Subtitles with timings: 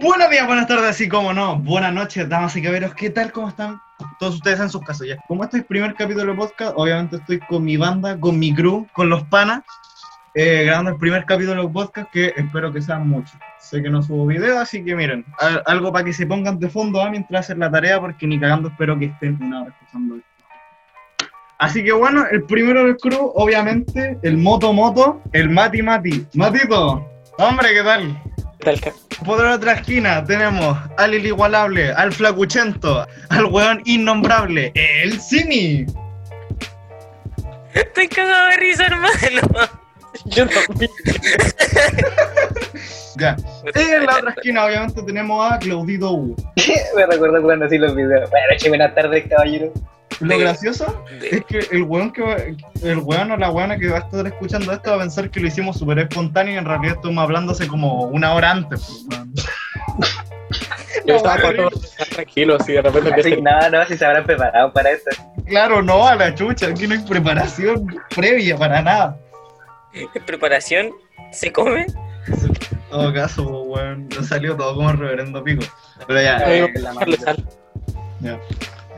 [0.00, 1.58] Buenos días, buenas tardes, así como no.
[1.58, 2.94] Buenas noches, damas y caballeros.
[2.94, 3.32] ¿Qué tal?
[3.32, 3.80] ¿Cómo están?
[4.20, 5.16] Todos ustedes en sus casas ya.
[5.26, 8.54] Como este es el primer capítulo de podcast, obviamente estoy con mi banda, con mi
[8.54, 9.64] crew, con los panas,
[10.34, 13.36] eh, grabando el primer capítulo de podcast que espero que sean muchos.
[13.58, 15.24] Sé que no subo video, así que miren,
[15.66, 18.68] algo para que se pongan de fondo ah, mientras hacen la tarea, porque ni cagando
[18.68, 20.28] espero que estén una hora escuchando esto.
[21.58, 26.24] Así que bueno, el primero del crew, obviamente, el Moto Moto, el Mati Mati.
[26.34, 27.04] Matito,
[27.36, 28.22] hombre, ¿qué tal?
[28.60, 28.92] Tal ca-
[29.24, 35.86] Por otra esquina tenemos al inigualable, al flacuchento, al weón innombrable, el Simi.
[37.74, 39.68] Estoy cagado de risa, hermano.
[40.26, 40.90] Yo también.
[43.18, 43.36] Ya.
[43.74, 46.36] Y en la otra esquina, obviamente, tenemos a Claudito U.
[46.96, 48.30] Me recuerdo cuando hacía los videos.
[48.30, 49.72] Buenas noches, buenas tardes, caballero.
[50.20, 52.36] Lo gracioso es que el weón que va-
[52.82, 55.38] el weón o la weona que va a estar escuchando esto va a pensar que
[55.38, 59.04] lo hicimos súper espontáneo y en realidad estuvimos hablando hace como una hora antes.
[59.08, 59.46] pues.
[61.06, 61.70] Yo estaba con todo
[62.10, 65.10] tranquilo, así de repente Así, no, no, si se habrán preparado para esto.
[65.46, 69.16] Claro, no, a la chucha, aquí no hay preparación previa para nada.
[69.94, 70.90] En preparación
[71.32, 71.86] se come.
[72.90, 75.64] En todo caso, pues, weón, nos salió todo como reverendo pico.
[76.06, 77.44] Pero ya, eh, vamos a echarle sal.
[78.20, 78.40] Ya.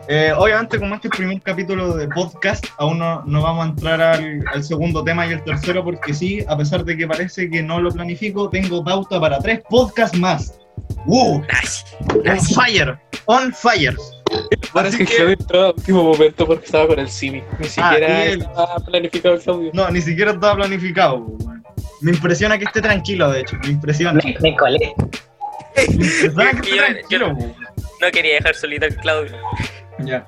[0.09, 3.69] Eh, obviamente, como este es el primer capítulo de podcast, aún no, no vamos a
[3.71, 7.51] entrar al, al segundo tema y el tercero, porque sí, a pesar de que parece
[7.51, 10.59] que no lo planifico, tengo pauta para tres podcasts más.
[11.07, 11.43] ¡Wow!
[11.49, 12.99] Ay, On fire!
[13.27, 13.97] ¡On fire!
[14.73, 17.43] Parece Así que que- yo entró a último momento porque estaba con el Simi.
[17.59, 19.71] Ni siquiera y el- estaba planificado el audio.
[19.75, 21.27] No, ni siquiera estaba planificado.
[22.01, 23.57] Me impresiona que esté tranquilo, de hecho.
[23.63, 24.21] Me impresiona.
[24.25, 24.95] Me, me colé.
[25.77, 27.37] Me impresiona que esté Yo- tranquilo.
[27.39, 27.55] yo-
[28.01, 29.37] no quería dejar solito al Claudio.
[29.99, 30.25] Ya.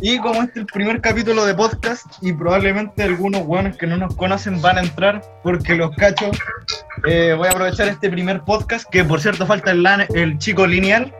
[0.00, 3.98] Y como este es el primer capítulo de podcast, y probablemente algunos hueones que no
[3.98, 6.38] nos conocen van a entrar porque los cachos,
[7.06, 9.84] eh, voy a aprovechar este primer podcast, que por cierto falta el,
[10.14, 11.12] el chico lineal.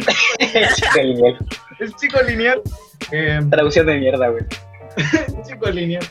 [0.00, 1.38] Chico lineal.
[1.78, 2.62] El chico lineal.
[3.12, 4.44] eh, Traducción de mierda, güey.
[4.96, 6.04] el chico lineal.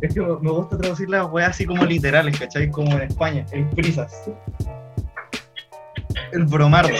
[0.00, 2.70] Es que me gusta traducir las weas así como literales, ¿cachai?
[2.70, 3.44] Como en España.
[3.52, 4.30] El prisas.
[6.32, 6.94] El bromardo.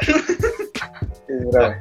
[0.00, 1.76] Es broma.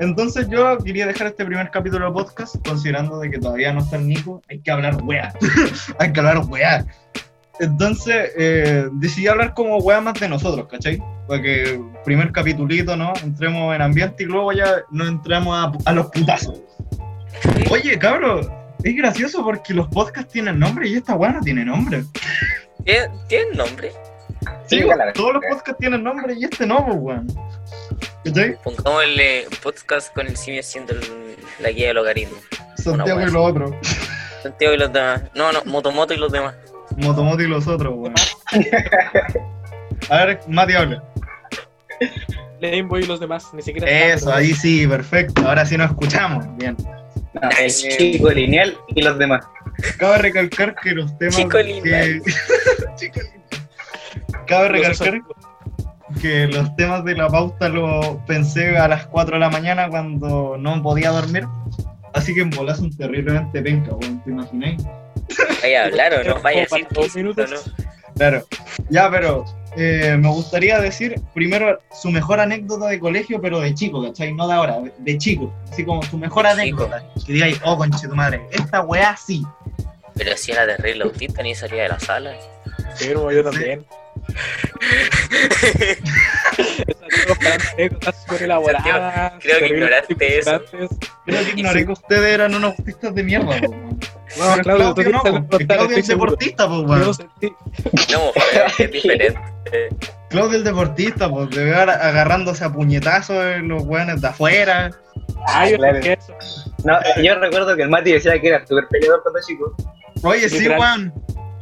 [0.00, 3.96] Entonces yo quería dejar este primer capítulo de podcast, considerando de que todavía no está
[3.96, 5.32] el Nico, hay que hablar weá.
[5.98, 6.84] hay que hablar weá.
[7.62, 11.00] Entonces eh, decidí hablar como weá más de nosotros, ¿cachai?
[11.28, 13.12] Para que primer capitulito, ¿no?
[13.22, 16.60] Entremos en ambiente y luego ya nos entramos a, a los putazos.
[17.70, 18.50] Oye, cabrón,
[18.82, 22.02] es gracioso porque los podcasts tienen nombre y esta weá no tiene nombre.
[22.84, 23.92] ¿Tiene, ¿tiene nombre?
[24.66, 27.26] Sí, Sí, la todos los podcasts tienen nombre y este no, pues weón.
[28.24, 28.56] ¿Cachai?
[28.64, 32.36] Pongámosle podcast con el simio haciendo el- la guía de logaritmo.
[32.76, 33.70] Santiago y los otros.
[34.42, 35.22] Santiago y los demás.
[35.36, 36.54] No, no, Motomoto y los demás.
[36.98, 38.14] Motomoto y los otros, weón.
[40.10, 41.02] A ver, Mati habla.
[42.60, 43.88] Lameboy y los demás, ni siquiera.
[43.88, 45.46] Eso, ahí sí, perfecto.
[45.46, 46.44] Ahora sí nos escuchamos.
[46.56, 46.76] Bien.
[47.34, 49.44] No, el chico lineal y los demás.
[49.98, 51.36] Cabe recalcar que los temas.
[51.36, 51.64] Chico que...
[51.64, 52.22] lineal.
[52.96, 54.46] Chico lineal.
[54.46, 55.20] Cabe recalcar
[56.20, 60.56] que los temas de la pauta los pensé a las 4 de la mañana cuando
[60.58, 61.46] no podía dormir.
[62.12, 63.96] Así que en bolas son terriblemente penca.
[63.98, 64.82] ¿Te imagináis?
[65.62, 67.50] Vaya a hablar o no, vaya a decir dos hizo, minutos.
[67.50, 67.58] ¿no?
[68.16, 68.46] Claro.
[68.90, 69.44] Ya, pero
[69.76, 74.34] eh, me gustaría decir primero su mejor anécdota de colegio, pero de chico, ¿cachai?
[74.34, 75.52] No de ahora, de- de chico.
[75.70, 77.02] Así como su mejor De anécdota.
[77.26, 79.42] Que digáis, oh, conche tu madre, esta weá sí.
[80.14, 82.34] Pero si era terrible autista, ni salía de la sala.
[82.96, 83.84] Sí, como yo también.
[89.40, 90.62] Creo que ignoraste eso.
[91.24, 93.56] Creo que ignoré que ustedes eran unos autistas de mierda,
[94.38, 97.16] No, Pero Claudio, tú Claudio no, que po, que contar, Claudio es deportista, pues, weón.
[98.12, 98.32] No,
[98.78, 99.40] es diferente.
[100.30, 104.90] Claudio es deportista, pues, de ver agarrándose a puñetazos en los weones de afuera.
[105.48, 106.02] Ah, yo claro.
[106.02, 106.34] sentí eso.
[106.84, 109.74] No, yo recuerdo que el Mati decía que era súper peleador cuando chico.
[110.22, 111.12] Oye, sí, weón.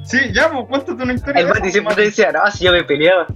[0.05, 1.41] Sí, ya, pues, cuéntate una historia.
[1.41, 3.27] El Mati siempre decía, no, si yo me peleaba.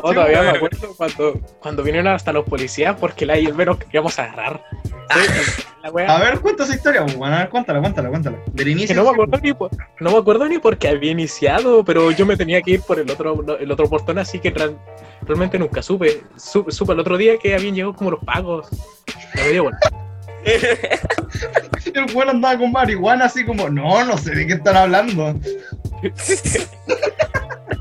[0.00, 3.54] Oh, Sí, todavía me acuerdo cuando, cuando vinieron hasta los policías porque la y el
[3.54, 4.62] menos queríamos agarrar.
[5.10, 7.32] Sí, la wea- A ver, cuenta esa historia, weón.
[7.32, 8.38] A ver, cuéntala, cuéntala, cuéntala.
[8.52, 8.94] Del inicio.
[8.94, 12.36] no me acuerdo ni por, no me acuerdo ni porque había iniciado, pero yo me
[12.36, 14.78] tenía que ir por el otro el otro portón, así que real-
[15.22, 16.22] realmente nunca supe.
[16.36, 18.68] Supe, supe el otro día que habían llegado como los pagos.
[19.34, 19.90] No me dio vuelta.
[21.94, 25.34] El weón andaba con marihuana así como, no, no sé de qué están hablando.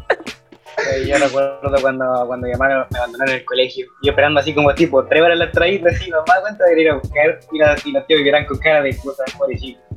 [0.78, 3.88] Eh, Yo recuerdo cuando, cuando llamaron, me abandonaron en el colegio.
[4.04, 6.96] Yo esperando así como tipo, tres horas la traída, así, mamá, ¿cuánto de ir a
[6.96, 7.40] buscar?
[7.52, 9.80] Y, la, y los tíos eran con cara de puta, pobrecito.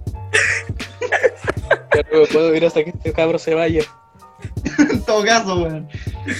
[2.13, 3.83] No puedo ir hasta que este cabro se vaya.
[4.79, 5.89] en todo caso, weón.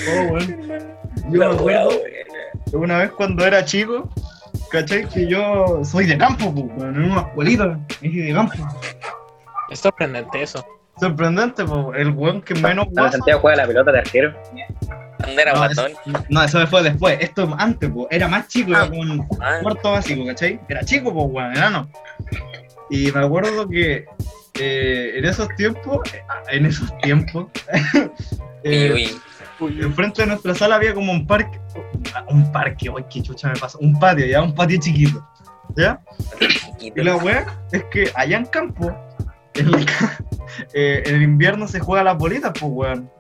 [0.09, 0.97] Oh, weón.
[1.29, 1.91] Yo me acuerdo
[2.73, 4.09] una vez cuando era chico,
[4.71, 5.07] ¿cachai?
[5.09, 8.55] Que yo soy de campo, weón, en una escuelita, dije de campo.
[9.71, 10.65] Es sorprendente eso.
[11.01, 13.17] Sorprendente, pues, el weón que menos Cuando guasa.
[13.17, 14.35] Santiago juega la pelota de arquero.
[15.19, 15.87] ¿Dónde era No, guatón?
[15.91, 17.19] eso, no, eso fue después.
[17.21, 18.07] Esto es antes, pues.
[18.11, 18.89] Era más chico, era Ah.
[18.91, 20.61] como Ah, cuarto básico, ¿cachai?
[20.69, 21.89] Era chico, pues, weón, enano.
[22.91, 24.05] Y me acuerdo que
[24.59, 26.01] eh, en esos tiempos,
[26.51, 27.47] en esos tiempos,
[28.65, 29.21] eh, uy,
[29.61, 29.81] uy.
[29.83, 31.59] enfrente de nuestra sala había como un parque,
[32.29, 35.27] un parque, uy, qué chucha me pasa, un patio, ya, un patio chiquito,
[35.77, 36.01] ¿ya?
[36.79, 37.01] chiquito.
[37.01, 38.95] Y la weá es que allá en campo,
[39.55, 40.19] en el, ca-
[40.75, 43.11] eh, en el invierno se juega las bolitas, pues, weón.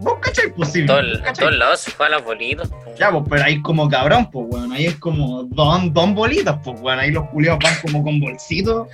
[0.00, 0.88] ¿Vos cachai posible?
[0.88, 1.44] Todo, ¿Vos en cachai?
[1.46, 2.68] todos lados se juegan las bolitas.
[2.68, 2.94] po.
[2.98, 4.72] Ya, pues, pero ahí como cabrón, pues, weón.
[4.72, 6.98] Ahí es como don, don bolitas, pues, weón.
[6.98, 8.88] Ahí los culiados van como con bolsitos,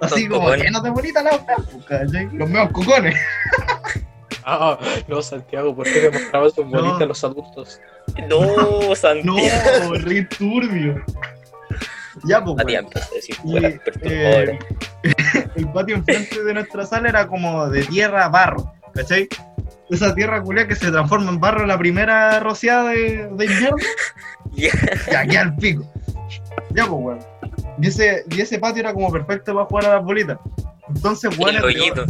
[0.00, 0.62] así como cocones.
[0.64, 2.28] llenos de bolitas las pues, ¿cachai?
[2.32, 3.14] Los meos cocones.
[4.48, 6.70] Ah, no, Santiago, ¿por qué te mostrabas tus No.
[6.78, 7.80] bolitas a los adultos?
[8.28, 8.40] No,
[8.88, 9.94] No, Santiago.
[9.94, 11.02] re turbio.
[12.24, 12.86] Ya, pues, weón.
[12.86, 13.68] a decir Y, fuera
[14.02, 14.58] eh,
[15.56, 19.28] el patio enfrente de nuestra sala era como de tierra, barro, ¿cachai?
[19.90, 23.76] Esa tierra culia que se transforma en barro en la primera rociada de, de invierno,
[24.52, 24.70] Ya.
[25.10, 25.84] ya aquí al pico.
[26.70, 27.18] Ya, pues, weón.
[27.80, 30.38] Y ese, y ese patio era como perfecto para jugar a las bolitas.
[30.88, 32.04] Entonces, hoyito.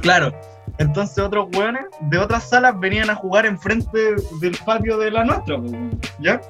[0.00, 0.32] Claro.
[0.78, 5.58] Entonces, otros weones de otras salas venían a jugar enfrente del patio de la nuestra,
[5.58, 6.40] pues, weón, ¿ya?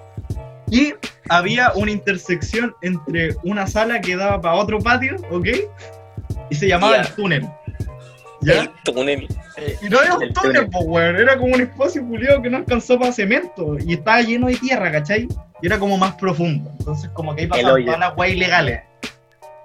[0.70, 0.94] Y
[1.28, 5.46] había una intersección entre una sala que daba para otro patio, ¿ok?
[6.50, 7.48] Y se llamaba el túnel.
[8.40, 8.62] ¿Ya?
[8.62, 9.28] El túnel.
[9.82, 10.70] Y no era un El túnel, túnel.
[10.70, 11.16] pues, weón.
[11.16, 13.76] Era como un espacio culiado que no alcanzó para cemento.
[13.84, 15.26] Y estaba lleno de tierra, ¿cachai?
[15.60, 16.70] Y era como más profundo.
[16.78, 18.80] Entonces, como que ahí pasaban todas las weas ilegales.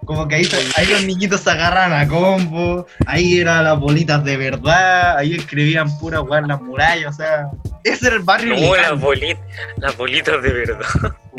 [0.06, 2.86] Como que ahí, ahí los niñitos se agarran a combo.
[3.06, 5.18] Ahí eran las bolitas de verdad.
[5.18, 7.14] Ahí escribían pura weá en las murallas.
[7.14, 7.50] O sea,
[7.84, 9.44] ese era el barrio No, las bolitas.
[9.78, 10.86] Las bolitas de verdad.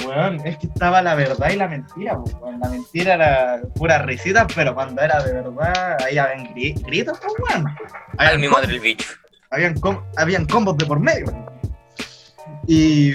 [0.04, 0.46] weón.
[0.46, 2.60] Es que estaba la verdad y la mentira, weón.
[2.60, 7.32] La mentira era pura risita, pero cuando era de verdad, ahí habían gri- gritos, pues,
[7.50, 7.66] weón.
[8.18, 9.08] Ay, Habían mi madre el bicho.
[9.50, 11.26] habían, com- habían combos de por medio.
[12.66, 13.14] Y,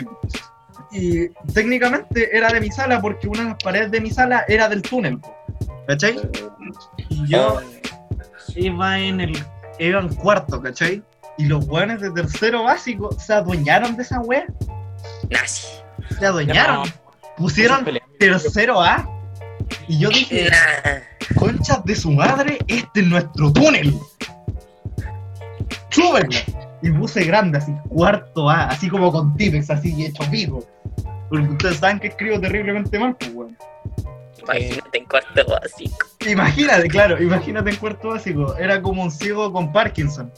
[0.91, 4.69] y técnicamente era de mi sala porque una de las paredes de mi sala era
[4.69, 5.19] del túnel.
[5.19, 5.35] po,
[5.89, 6.19] ¿Cachai?
[7.09, 7.59] Y yo
[8.55, 9.43] iba en el
[9.79, 11.01] iba en cuarto, ¿cachai?
[11.39, 14.45] Y los weones de tercero básico se adueñaron de esa wea.
[15.31, 15.65] Nazi.
[16.19, 16.87] Se adueñaron.
[17.37, 17.87] Pusieron
[18.19, 19.09] tercero A.
[19.87, 20.51] Y yo dije,
[21.35, 23.97] conchas de su madre, este es nuestro túnel.
[25.89, 26.37] Súbenlo.
[26.83, 30.63] Y puse grande, así, cuarto A, así como con Tipex, así hecho pico.
[31.29, 33.57] Porque ustedes saben que escribo terriblemente mal, pues, weón.
[34.57, 36.07] Imagínate en cuarto básico.
[36.27, 38.55] Imagínate, claro, imagínate en cuarto básico.
[38.57, 40.31] Era como un ciego con Parkinson.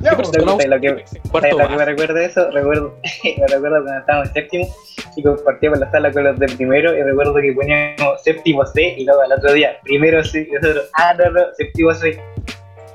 [0.00, 2.22] Ya, ¿Qué pues, Lo que- lo que- Tipex en cuarto ¿Sabes lo que me recuerda
[2.24, 2.50] eso?
[2.50, 2.98] Recuerdo,
[3.38, 4.74] me recuerdo cuando estábamos en séptimo
[5.16, 9.04] y compartíamos la sala con los de primero y recuerdo que poníamos séptimo C y
[9.04, 12.20] luego al otro día primero C y nosotros, ah, no, no, séptimo C.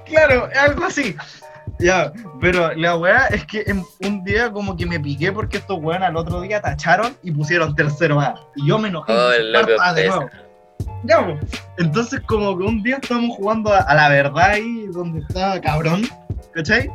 [0.06, 1.16] Claro, algo así.
[1.82, 5.80] Ya, pero la weá es que en- un día como que me piqué porque estos
[5.82, 8.36] weón al otro día tacharon y pusieron tercero A.
[8.56, 9.12] Y yo me enojé.
[9.14, 9.32] Oh,
[9.82, 10.30] A de nuevo.
[11.04, 11.40] Ya, pues.
[11.80, 16.04] Entonces como que un día estábamos jugando a, a la verdad ahí donde está cabrón,
[16.54, 16.90] ¿cachai?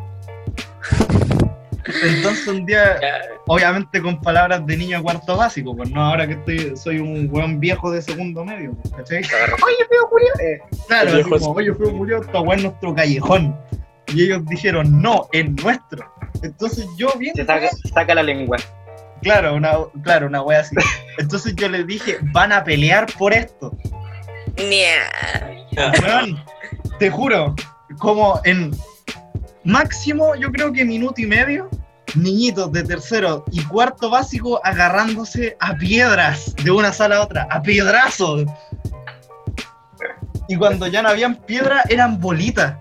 [2.04, 2.98] Entonces un día,
[3.46, 7.60] obviamente con palabras de niño cuarto básico, pues no ahora que estoy, soy un weón
[7.60, 9.18] viejo de segundo medio, ¿cachai?
[9.64, 10.28] Oye, feo Julio.
[10.40, 13.56] Eh, Claro, El así como, oye, fue murió, esta weá es nuestro callejón.
[14.14, 16.12] Y ellos dijeron, no, es nuestro.
[16.42, 18.56] Entonces yo bien, se saca, saca la lengua.
[19.22, 19.72] claro, una,
[20.02, 20.76] claro, una wea así.
[21.18, 23.76] Entonces yo les dije, van a pelear por esto.
[24.56, 25.92] Nya.
[26.02, 26.42] Weón,
[26.98, 27.54] te juro,
[27.98, 28.74] como en
[29.64, 31.68] máximo, yo creo que minuto y medio,
[32.14, 37.60] niñitos de tercero y cuarto básico agarrándose a piedras de una sala a otra, a
[37.60, 38.44] piedrazos.
[40.48, 42.76] Y cuando ya no habían piedra, eran bolitas.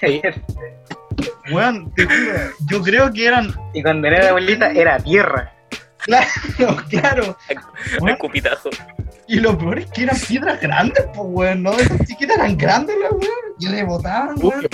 [1.52, 2.32] Weón, te juro,
[2.70, 5.52] yo creo que eran, y cuando era la abuelita era tierra.
[5.98, 7.36] claro, claro.
[8.00, 8.70] Weón, Escupitajo.
[9.26, 12.96] y lo peor es que eran piedras grandes, pues, weón, no, esas chiquitas eran grandes,
[12.98, 14.66] las weón, y rebotaban, weón.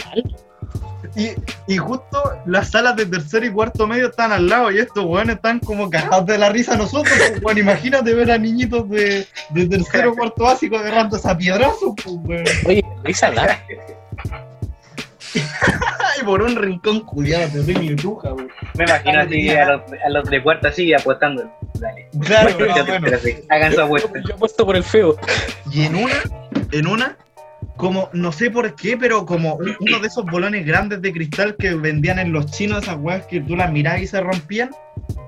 [1.15, 1.31] Y,
[1.67, 5.37] y justo las salas de tercero y cuarto medio están al lado, y estos weones
[5.37, 9.27] están como cagados de la risa a nosotros, pues, weón, imagínate ver a niñitos de,
[9.51, 12.45] de tercero o cuarto básico agarrándose a piedrazos, pues, weón.
[12.67, 13.59] Oye, risa da.
[16.17, 18.51] Ay, por un rincón culiado, terrible y tuja, weón.
[18.75, 21.51] Me imagino así a los, a los de cuarta así apostando.
[21.75, 22.09] Dale.
[22.25, 23.21] Claro, Pero más o menos.
[23.23, 24.11] sí, hagan su apuesta.
[24.29, 25.17] Yo apuesto por el feo.
[25.73, 26.15] Y en una,
[26.73, 27.17] en una,
[27.77, 31.57] como, no sé por qué, pero como un- uno de esos bolones grandes de cristal
[31.59, 34.71] que vendían en los chinos, esas weas que tú las mirabas y se rompían.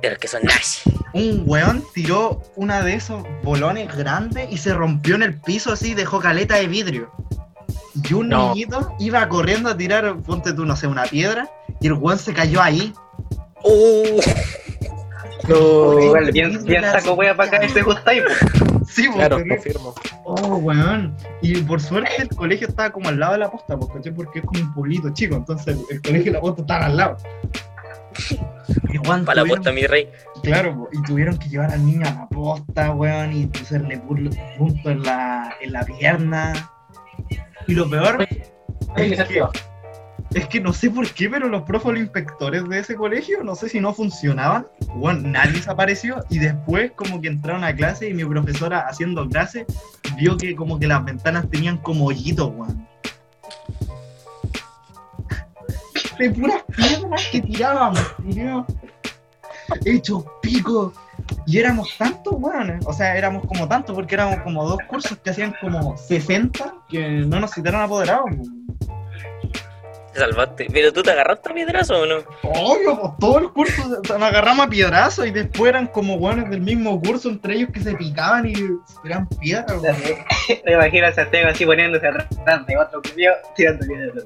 [0.02, 0.82] Los que son nazis.
[1.12, 5.94] Un weón tiró una de esos bolones grandes y se rompió en el piso así,
[5.94, 7.10] dejó caleta de vidrio.
[8.08, 8.48] Y un No.
[8.54, 11.50] niñito iba corriendo a tirar, ponte tú, no sé, una piedra,
[11.80, 12.92] y el weón se cayó ahí.
[13.64, 14.20] Uh,
[15.48, 17.96] No, Igual, bien, bien saco wea para acá ese pues.
[18.86, 19.94] Sí, claro, confirmo.
[20.24, 21.16] Oh, weón.
[21.40, 24.12] Y por suerte el colegio estaba como al lado de la posta, pues, ¿cachai?
[24.12, 27.16] Porque es como un pueblito chico, entonces el colegio y la posta estaban al lado.
[28.92, 30.10] Y weón, para la posta, mi rey.
[30.42, 34.90] Claro, po, y tuvieron que llevar al niño a la posta, weón, y hacerle punto
[34.90, 36.52] en la, en la pierna.
[37.68, 38.26] Y lo peor
[38.96, 39.44] es que,
[40.34, 43.68] es que no sé por qué, pero los profes, inspectores de ese colegio, no sé
[43.68, 44.66] si no funcionaban.
[44.96, 49.28] Weón, nadie se apareció y después como que entraron a clase y mi profesora haciendo
[49.28, 49.66] clase
[50.16, 52.88] vio que como que las ventanas tenían como hoyitos, weón.
[56.18, 58.64] De puras piedras que tirábamos, tío.
[59.84, 60.94] Hechos pico.
[61.46, 62.78] Y éramos tantos, weón.
[62.86, 67.08] O sea, éramos como tantos porque éramos como dos cursos que hacían como 60 que
[67.08, 68.24] no nos citaron apoderados.
[68.26, 68.66] weón.
[70.12, 70.66] Te salvaste.
[70.72, 72.16] Pero tú te agarraste a piedrazo o no?
[72.42, 76.48] Obvio, pues todo el curso se- nos agarramos a piedrazo y después eran como weones
[76.50, 78.54] del mismo curso entre ellos que se picaban y
[79.04, 79.96] eran piedras, weón.
[80.64, 82.26] Te imaginas a Santiago así poniéndose atrás
[82.66, 84.24] de otro culiao tirando piedras.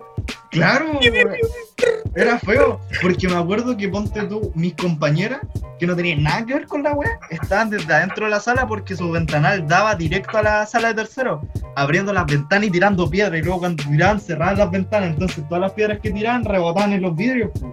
[0.53, 1.01] Claro.
[2.15, 5.41] Era feo, porque me acuerdo que ponte tú, mis compañeras,
[5.79, 8.67] que no tenían nada que ver con la wea, estaban desde adentro de la sala
[8.69, 11.41] porque su ventanal daba directo a la sala de tercero,
[11.75, 15.63] abriendo las ventanas y tirando piedras, y luego cuando tiraban cerraban las ventanas, entonces todas
[15.63, 17.51] las piedras que tiraban rebotaban en los vidrios.
[17.59, 17.73] pues.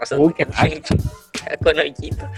[0.00, 0.46] O sea, Uy, qué
[1.62, 2.28] con hoyito.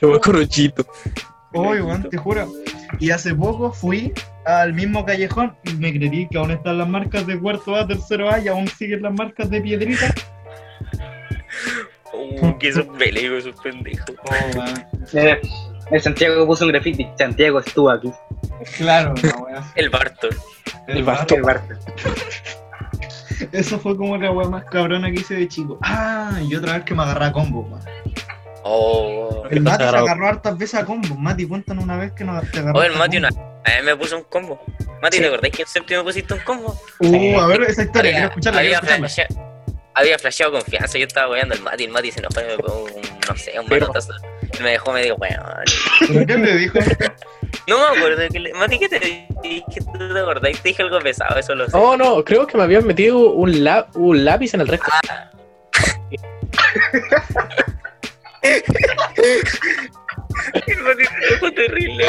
[0.00, 0.86] Buen corochito.
[1.52, 2.52] Oye, weón, te juro.
[2.98, 4.12] Y hace poco fui
[4.58, 8.30] al mismo callejón y me creí que aún están las marcas de cuarto A, tercero
[8.30, 10.14] A y aún siguen las marcas de piedrita.
[12.12, 14.16] Uh, que esos pelegos, esos pendejos.
[14.24, 15.16] Oh.
[15.16, 15.40] Eh,
[15.90, 17.08] el Santiago puso un graffiti.
[17.16, 18.10] Santiago estuvo aquí.
[18.76, 19.72] Claro, la wea.
[19.76, 20.30] El Barton.
[20.86, 21.36] El Barto.
[21.36, 21.74] El Barto.
[23.52, 25.78] Eso fue como la wea más cabrona que hice de chico.
[25.82, 27.78] Ah, y otra vez que me agarré a combo.
[28.62, 29.44] Oh.
[29.50, 31.14] El Mati se agarró hartas veces a combo.
[31.16, 32.78] Mati, cuéntanos una vez que nos te agarró.
[32.78, 34.60] Oh, el Mati una vez me puso un combo.
[35.02, 36.78] Mati, ¿te acordás que en séptimo pusiste un combo?
[37.00, 39.08] Uh, a ver esa historia, quiero Había, escucharla, quiero había, escucharla.
[39.08, 39.64] flasheado,
[39.94, 40.98] había flasheado confianza.
[40.98, 41.84] Yo estaba weando al Mati.
[41.84, 42.90] El Mati se enojó y me pegó un,
[43.28, 44.12] no sé, un Pero- manotazo.
[44.58, 45.40] Y me dejó medio weón.
[46.08, 46.78] ¿Pero qué le dijo?
[47.66, 48.22] No me acuerdo.
[48.30, 49.26] Que le- Mati, ¿qué te dije?
[49.92, 50.52] ¿Tú te acordás?
[50.60, 51.76] Te dije algo pesado, eso lo sé.
[51.76, 54.86] Oh, no, creo que me habían metido un, la- un lápiz en el resto.
[56.10, 56.18] El
[60.66, 62.06] Enojó terrible.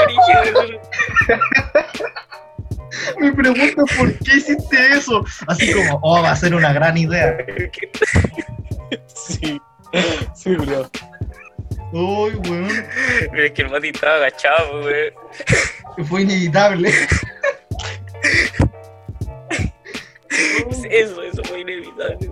[3.19, 5.23] Me pregunto por qué hiciste eso.
[5.47, 7.37] Así como, oh, va a ser una gran idea.
[9.07, 9.59] Sí.
[10.33, 10.89] Sí, Julio.
[11.91, 12.85] Uy, weón.
[13.31, 15.13] Pero es que el Mati estaba agachado, weón.
[16.07, 16.93] Fue inevitable.
[20.89, 22.31] Eso, eso fue inevitable.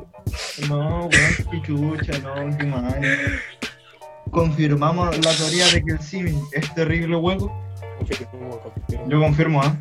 [0.68, 1.10] No, weón,
[1.52, 3.42] qué chucha, no, qué mal.
[4.32, 7.52] Confirmamos la teoría de que el Simin es terrible hueco.
[7.98, 9.10] Confirmo, confirmo.
[9.10, 9.76] Yo confirmo, ¿ah?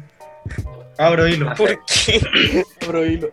[0.98, 1.54] Abro hilo.
[1.56, 2.64] ¿Por qué?
[2.82, 3.30] Abro hilo.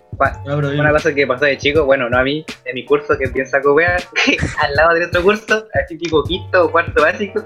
[0.48, 0.82] Abro hilo.
[0.82, 3.74] Una cosa que pasó de chico, bueno, no a mí, en mi curso que saco
[3.74, 3.98] wea,
[4.60, 7.44] al lado de otro curso, así tipo quinto o cuarto básico,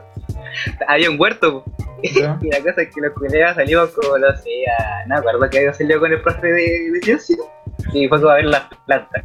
[0.88, 1.64] había un huerto.
[2.04, 2.38] Ya.
[2.42, 5.50] Y la cosa es que los colegas salimos como, no sé, a, no me acuerdo
[5.50, 7.36] que había salido con el profe de, de ciencia,
[7.94, 9.24] y fue como a ver las plantas.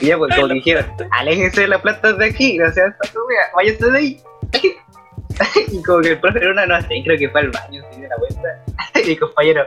[0.00, 2.94] Y ya, pues, como que dijeron, aléjense de las plantas de aquí, no sean
[3.28, 4.20] wea, váyanse de ahí.
[5.72, 8.00] y como que el profe era una, no sé, creo que fue al baño, se
[8.00, 8.64] dio la vuelta,
[9.04, 9.64] y mi compañero,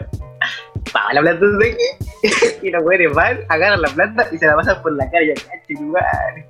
[0.95, 2.57] va la planta de aquí.
[2.61, 5.33] y los güeyes van, agarran la planta y se la pasan por la cara y
[5.33, 6.45] cacho, lugar.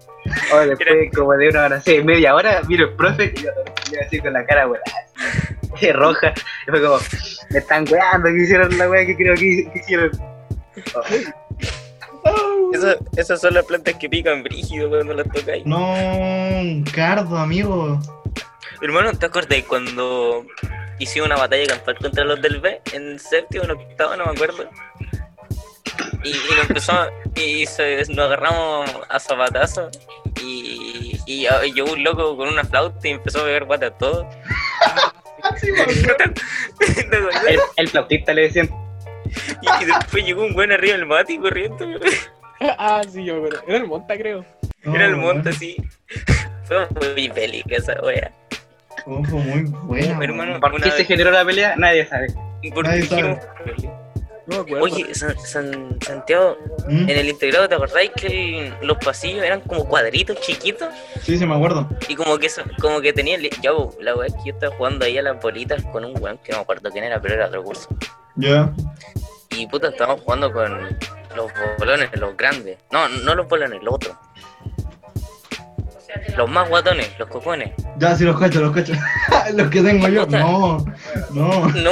[0.54, 3.50] O después, como de una, no sé, media hora, miro el profe y yo,
[3.92, 4.82] yo así con la cara, weá,
[5.74, 6.34] así, roja.
[6.68, 7.00] Y fue como,
[7.50, 10.12] me están weando, que hicieron la weá que creo que, que hicieron.
[13.16, 15.66] Esas son las plantas que pican brígido cuando las tocáis.
[15.66, 18.00] No, un cardo, amigo.
[18.82, 20.46] Hermano, ¿te acuerdas cuando
[21.00, 24.70] hicimos una batalla campal contra los del B en séptimo, en octavo, no me acuerdo?
[26.24, 29.90] Y, y nos empezamos, y se- nos agarramos a zapatazo
[30.42, 33.98] y, y y llegó un loco con una flauta y empezó a beber guata a
[33.98, 34.26] todos.
[35.60, 35.68] Sí.
[35.76, 37.44] ¿Te acordás?
[37.50, 38.70] El, el flautista le decían,
[39.62, 41.86] y, y después llegó un buen arriba del mate corriendo.
[42.78, 43.64] Ah, sí, yo me acuerdo.
[43.68, 44.46] Era el monta, creo.
[44.84, 45.76] Era el Oh, monte así.
[46.64, 48.32] Fue muy bélica esa wea.
[49.06, 50.24] oh, fue muy buena.
[50.24, 50.62] Hermano, weón.
[50.62, 51.76] ¿por Una qué se generó la pelea?
[51.76, 52.28] Nadie sabe.
[52.74, 53.38] ¿Por Nadie sabe.
[54.46, 54.66] No.
[54.82, 57.10] Oye, San- San- Santiago, ¿Mm?
[57.10, 58.28] en el integrado, ¿te acordáis que
[58.68, 60.88] el- los pasillos eran como cuadritos chiquitos?
[61.22, 61.90] Sí, sí, me acuerdo.
[62.08, 63.38] Y como que eso, como que tenía
[63.74, 66.38] bo, la weá es que yo estaba jugando ahí a las bolitas con un weón
[66.40, 67.90] que no me acuerdo quién era, pero era otro curso.
[68.36, 68.74] Ya.
[69.52, 70.98] Y puta, estábamos jugando con
[71.36, 72.78] los bolones, los grandes.
[72.92, 74.16] No, no los bolones, los otros.
[76.38, 77.74] Los más guatones, los cocones.
[77.98, 78.94] Ya, sí, los cacho, los cacho.
[79.54, 80.26] los que tengo yo.
[80.28, 80.84] No,
[81.32, 81.68] no.
[81.70, 81.92] No,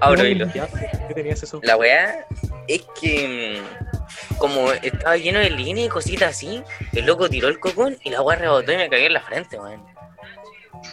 [0.00, 0.66] ahora No, ya,
[1.08, 1.60] ¿Qué tenías eso?
[1.62, 2.26] La weá
[2.66, 6.62] es que mm, como estaba lleno de líneas y cositas así,
[6.92, 9.58] el loco tiró el cocón y la weá rebotó y me cagué en la frente,
[9.58, 9.82] weón.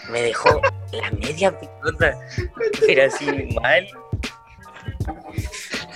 [0.10, 2.18] Me dejó la media pelota,
[2.86, 3.26] pero así
[3.62, 3.88] mal.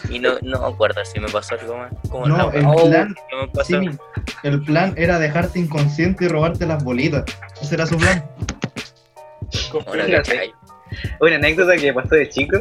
[0.10, 1.92] Y no, no me acuerdo si me pasó algo más.
[2.10, 3.64] Como No, el oh, plan- ¿qué me pasó?
[3.66, 3.90] Sí, mi-
[4.44, 7.24] el plan era dejarte inconsciente y robarte las bolitas.
[7.62, 8.24] Ese era su plan.
[10.12, 10.54] ¿cachai?
[11.22, 12.58] Una anécdota que pasó de chico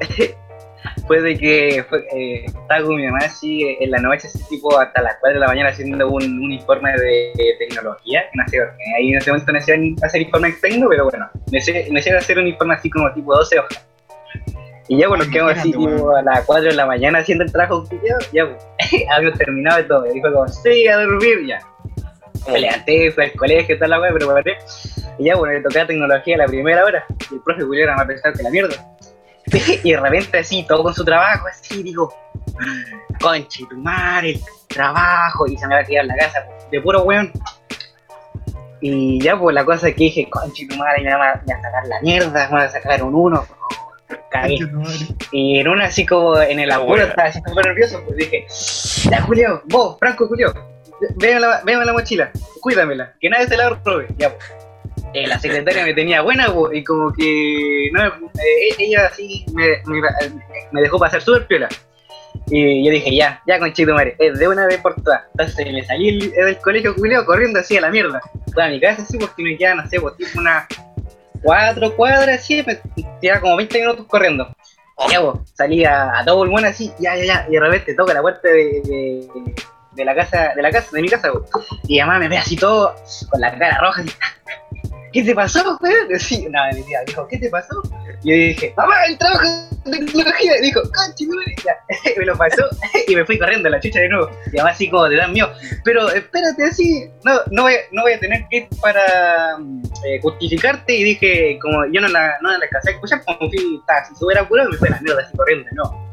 [1.06, 4.38] fue de que fue, eh, estaba con mi mamá así eh, en la noche, así
[4.48, 8.22] tipo hasta las 4 de la mañana haciendo un, un informe de, de tecnología.
[8.34, 8.58] No sé,
[8.96, 12.46] ahí en ese momento no hacían hacer informes tecno, pero bueno, me hicieron hacer un
[12.46, 13.86] informe así como tipo 12 hojas.
[14.92, 17.50] Y ya, bueno, nos quedamos así tipo a las 4 de la mañana haciendo el
[17.50, 20.06] trabajo culiao, ya, pues, habíamos terminado de todo.
[20.06, 21.60] Y dijo como, sí, a dormir, ya.
[22.46, 24.58] Me levanté, fui al colegio, tal la weá, pero paré.
[25.18, 27.06] Y ya, bueno, le tocaba tecnología a la primera hora.
[27.30, 28.74] Y el profe Julio era más pesado que la mierda.
[29.82, 32.12] Y de repente así, todo con su trabajo, así, digo,
[33.18, 35.46] conche tu madre, el trabajo.
[35.46, 37.32] Y se me va a quedar en la casa, de puro weón.
[38.82, 41.54] Y ya, pues la cosa es que dije, conche tu madre, me va a, me
[41.54, 43.46] va a sacar la mierda, me va a sacar un uno.
[44.32, 45.06] Madre.
[45.32, 48.46] Y en una así como en el apuro estaba así súper nervioso, pues dije,
[49.10, 54.08] ya Julio, vos, Franco Julio, a la, la mochila, cuídamela, que nadie se la robe.
[54.18, 54.52] Ya, pues.
[55.14, 59.82] Eh, la secretaria me tenía buena, pues, y como que no, eh, ella así me,
[59.86, 60.00] me,
[60.70, 61.68] me dejó pasar súper piola.
[62.48, 65.22] Y yo dije, ya, ya conchito madre, es de una vez por todas.
[65.32, 68.20] Entonces me salí del colegio Julio corriendo así a la mierda.
[68.54, 70.66] Toda mi casa así porque me quedan, no sé, pues tipo unas
[71.42, 72.76] cuatro cuadras así, me
[73.20, 74.54] tiraba como 20 minutos corriendo.
[75.10, 78.14] Ya, vos, salí a, a todo pulmón así, ya, ya, ya, y de repente toca
[78.14, 79.28] la puerta de, de,
[79.92, 81.42] de la casa, de la casa, de mi casa, vos.
[81.88, 82.94] y mamá me ve así todo,
[83.30, 84.10] con la cara roja, así,
[85.12, 86.18] ¿qué te pasó, weón?
[86.18, 87.82] Sí, no, mi tía dijo, ¿qué te pasó?
[88.22, 89.44] Y yo dije, mamá, el trabajo
[89.84, 91.76] de tecnología, y dijo, conchi, madre", ya,
[92.16, 92.64] me lo pasó,
[93.08, 95.32] y me fui corriendo a la chucha de nuevo, y mamá así como te dan
[95.32, 95.52] miedo,
[95.84, 99.56] pero espérate así, no, no voy, no voy a tener que ir para
[100.06, 103.78] eh, justificarte, y dije, como yo no la, no la alcancé a escuchar, como fui,
[103.80, 106.12] estaba así súper apurado, me fue a la mierda así corriendo, no.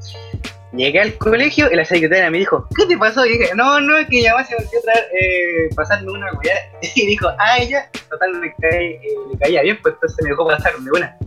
[0.71, 3.25] Llegué al colegio y la secretaria me dijo, ¿qué te pasó?
[3.25, 6.55] Y dije, no, no, es que ya se volvió a traer, eh, pasarme una weá.
[6.95, 9.01] Y dijo, ah, ella, total, me cae, eh,
[9.31, 11.17] le caía bien, pues entonces me dejó pasarme una.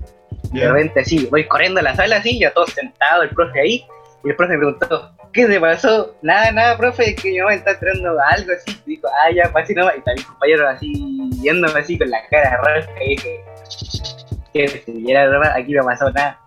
[0.52, 0.72] De Ya.
[0.72, 3.86] repente así, voy corriendo a la sala así, ya todos sentados, el profe ahí,
[4.24, 6.14] y el profe me preguntó, ¿qué te pasó?
[6.22, 8.78] Nada, nada, profe, es que mi mamá está esperando algo así.
[8.86, 9.94] Y dijo, ah, ya, pasé nomás.
[9.96, 10.92] Y está mi compañero así,
[11.40, 13.40] viéndome así con la cara roja, y dije,
[14.52, 16.38] que si era verdad, aquí no pasó nada.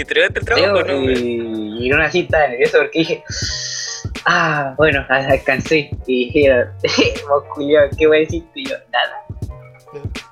[0.00, 1.10] ¿Y entregaste el trabajo, no?
[1.10, 3.24] y, y así estaba nervioso porque dije,
[4.24, 5.90] ah, bueno, alcancé.
[6.06, 6.50] Y dije,
[7.28, 8.42] vos culiao, ¿qué voy a decir?
[8.54, 9.26] Y yo, nada.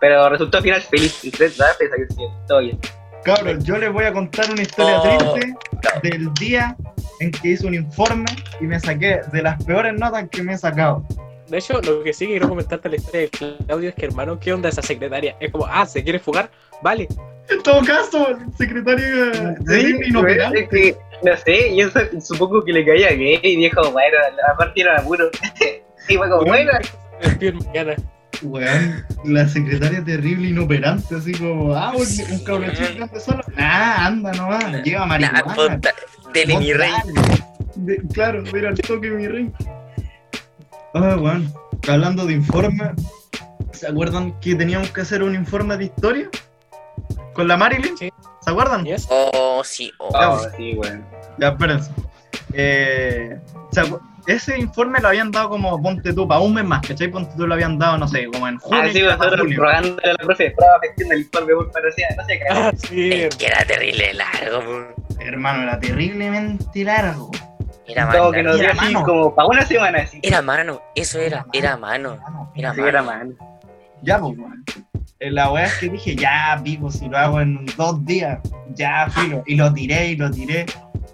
[0.00, 1.22] Pero resultó al final feliz.
[1.22, 2.78] Y tres veces que sí, todo bien.
[3.24, 5.54] Cabros, yo les voy a contar una historia Oh, triste
[6.02, 6.74] del día
[7.20, 8.24] en que hice un informe
[8.62, 11.06] y me saqué de las peores notas que me he sacado.
[11.48, 13.28] De hecho, lo que sí que quiero comentarte la historia de
[13.66, 15.34] Claudio es que, hermano, ¿qué onda esa secretaria?
[15.40, 16.50] Es como, ah, ¿se quiere fugar?
[16.82, 17.08] Vale.
[17.48, 18.26] En todo caso,
[18.58, 19.32] secretaria
[19.66, 20.96] terrible es inoperante.
[21.22, 24.16] no sé, yo su- supongo que le caía gay y dijo, bueno,
[24.52, 25.30] aparte era puro.
[26.08, 26.70] y fue como, bueno,
[27.64, 27.96] mañana.
[28.42, 33.42] Weón, la secretaria terrible inoperante, así como, ah, un, un cabrón chico anda solo.
[33.56, 35.42] Nah, anda nomás, lleva marihuana.
[35.42, 35.94] puta,
[36.32, 36.92] dele mi rey.
[37.74, 39.50] De- claro, mira el toque, mi rey.
[40.94, 41.52] Ah, weón,
[41.88, 42.92] hablando de informe,
[43.72, 46.28] ¿se acuerdan que teníamos que hacer un informe de historia?
[47.34, 47.96] ¿Con la Marilyn?
[47.96, 48.10] Sí.
[48.40, 48.84] ¿Se acuerdan?
[48.84, 49.06] Yes.
[49.10, 50.08] Oh, sí, oh.
[50.12, 51.04] oh, sí, bueno.
[51.38, 51.90] Ya, espérense.
[52.52, 53.38] Eh,
[53.70, 57.08] ¿se acu- ese informe lo habían dado como, ponte tú, para un mes más, ¿cachai?
[57.08, 58.82] Ponte tú lo habían dado, no sé, como en junio.
[58.84, 59.60] Ah, sí, nosotros julio.
[59.60, 62.44] rogándole a la profe, profe, extienda el informe, por no sé qué.
[62.50, 63.12] Ah, sí.
[63.12, 64.88] Es que era terrible largo.
[65.20, 67.30] Hermano, era terriblemente largo.
[67.88, 68.32] Era Todo mano.
[68.32, 69.06] que nos dio Era así mano.
[69.06, 70.20] como para una semana así.
[70.22, 72.18] Era mano, eso era, era mano.
[72.54, 72.88] Era Sí, mano.
[72.88, 73.32] era mano.
[74.02, 74.36] Ya, pues.
[75.20, 78.38] Eh, La weá es que dije, ya, pico, si lo hago en dos días,
[78.74, 79.42] ya, filo.
[79.46, 80.66] Y lo tiré y lo tiré.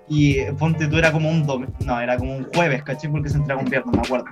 [0.08, 3.10] Y eh, ponte tú, era como un dom- no, era como un jueves, ¿cachai?
[3.10, 4.26] Porque se entrega un viernes, me acuerdo.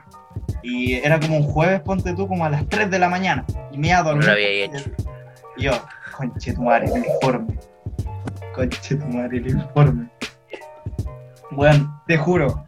[0.63, 3.45] Y era como un jueves, ponte tú, como a las 3 de la mañana.
[3.73, 4.91] Y me iba a No lo había hecho.
[5.57, 5.73] Y yo,
[6.17, 7.57] conche tu madre, el informe.
[8.55, 10.09] Conche tu madre, el informe.
[11.53, 12.65] Bueno, te juro,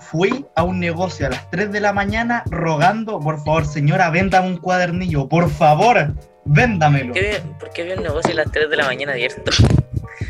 [0.00, 4.48] fui a un negocio a las 3 de la mañana rogando, por favor, señora, véndame
[4.48, 6.12] un cuadernillo, por favor,
[6.44, 7.14] véndamelo.
[7.14, 9.50] ¿Qué había- ¿Por qué había un negocio a las 3 de la mañana abierto?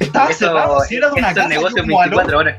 [0.01, 2.17] Estaba Eso, cerrado, si era de una casa, negocios como aló.
[2.19, 2.57] 24 horas.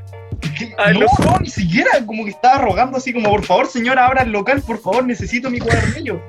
[0.78, 1.00] Aló.
[1.20, 4.32] No, no, ni siquiera, como que estaba rogando así como, por favor, señora, abra el
[4.32, 6.22] local, por favor, necesito mi cuadernillo.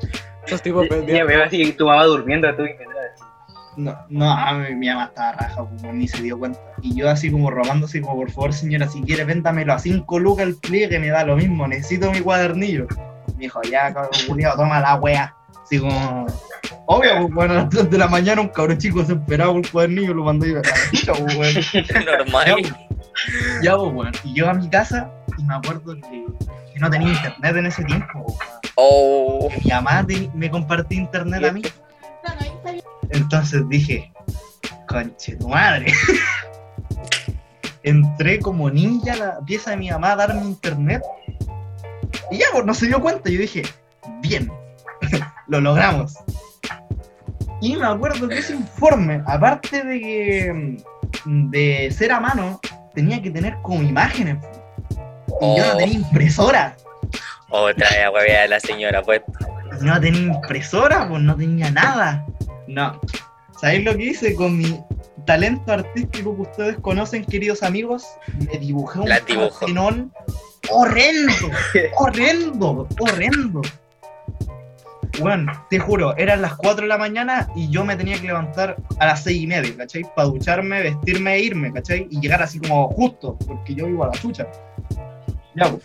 [0.46, 2.70] Esos tipos Ya veo así tu mamá durmiendo, tú y.
[3.76, 6.58] No, no, a mí, mi mamá estaba raja, como ni se dio cuenta.
[6.82, 10.18] Y yo así como rogando, así como, por favor, señora, si quiere, véndamelo a 5
[10.18, 12.86] lucas el pliegue, me da lo mismo, necesito mi cuadernillo.
[13.36, 14.10] Me dijo, ya, cabrón,
[14.56, 15.34] toma la wea.
[15.64, 16.26] Así como,
[16.86, 19.70] obvio, pues, bueno, a las 3 de la mañana un cabrón chico desesperado por el
[19.70, 22.04] cuadernillo, lo mandó yo a la chucha, pues, weón.
[22.06, 22.46] Normal.
[22.46, 22.74] Ya, pues.
[23.62, 24.12] Ya, pues, weón.
[24.24, 26.24] Y yo a mi casa, y me acuerdo que,
[26.72, 28.38] que no tenía internet en ese tiempo, pues.
[28.76, 31.62] Oh, mi mamá te- me compartía internet a mí.
[33.10, 34.12] Entonces dije,
[34.88, 35.92] conche tu madre.
[37.82, 41.02] Entré como ninja a la pieza de mi mamá a darme internet.
[42.30, 43.28] Y ya, pues no se dio cuenta.
[43.30, 43.62] Yo dije,
[44.20, 44.50] bien,
[45.48, 46.14] lo logramos.
[47.60, 50.78] Y me acuerdo que ese informe, aparte de que
[51.24, 52.60] de ser a mano,
[52.94, 54.38] tenía que tener como imágenes.
[55.40, 55.76] Y yo no Oh.
[55.76, 56.76] tenía impresora.
[57.48, 59.20] otra vez de la señora, pues.
[59.80, 62.24] No tenía impresora, pues no tenía nada.
[62.66, 63.00] No.
[63.60, 64.80] ¿Sabéis lo que hice con mi
[65.26, 68.06] talento artístico que ustedes conocen, queridos amigos?
[68.50, 70.12] Me dibujé un partenón
[70.70, 71.50] horrendo,
[71.96, 73.62] horrendo, horrendo.
[75.20, 78.76] Bueno, te juro, eran las 4 de la mañana y yo me tenía que levantar
[78.98, 80.02] a las 6 y media, ¿cachai?
[80.14, 82.08] Para ducharme, vestirme e irme, ¿cachai?
[82.10, 84.48] Y llegar así como justo, porque yo vivo a la chucha.
[85.54, 85.84] Ya, pues.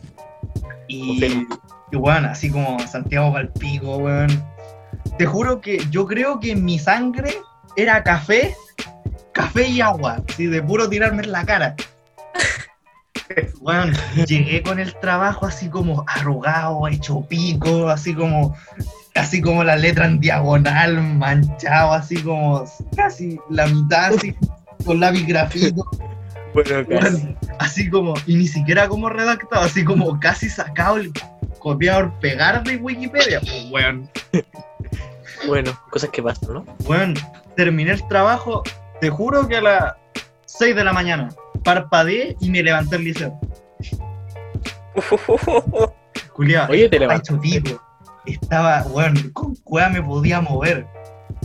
[0.88, 1.46] Y,
[1.92, 4.44] y bueno, así como Santiago Palpico, weón.
[5.19, 7.36] Te juro que yo creo que mi sangre
[7.75, 8.55] era café,
[9.34, 11.75] café y agua, así de puro tirarme en la cara.
[13.60, 13.91] Bueno,
[14.25, 18.55] llegué con el trabajo así como arrugado, hecho pico, así como,
[19.13, 22.63] así como la letra en diagonal, manchado, así como
[22.95, 24.34] casi la mitad, así
[24.86, 25.86] con lápiz grafito.
[26.53, 27.36] Bueno, casi.
[27.60, 31.12] Así como, y ni siquiera como redactado, así como casi sacado el
[31.60, 33.41] copiador pegar de Wikipedia.
[33.41, 34.47] Pues, weón, Bueno,
[35.89, 36.65] cosas que pasan, ¿no?
[36.86, 37.13] weón,
[37.56, 38.63] terminé el trabajo,
[39.02, 39.93] te juro que a las
[40.45, 41.30] 6 de la mañana
[41.63, 43.39] parpadeé y me levanté el liceo.
[46.34, 47.78] Culiao, Oye, te estaba levantaste.
[48.25, 50.86] Estaba, weón, con cueva me podía mover.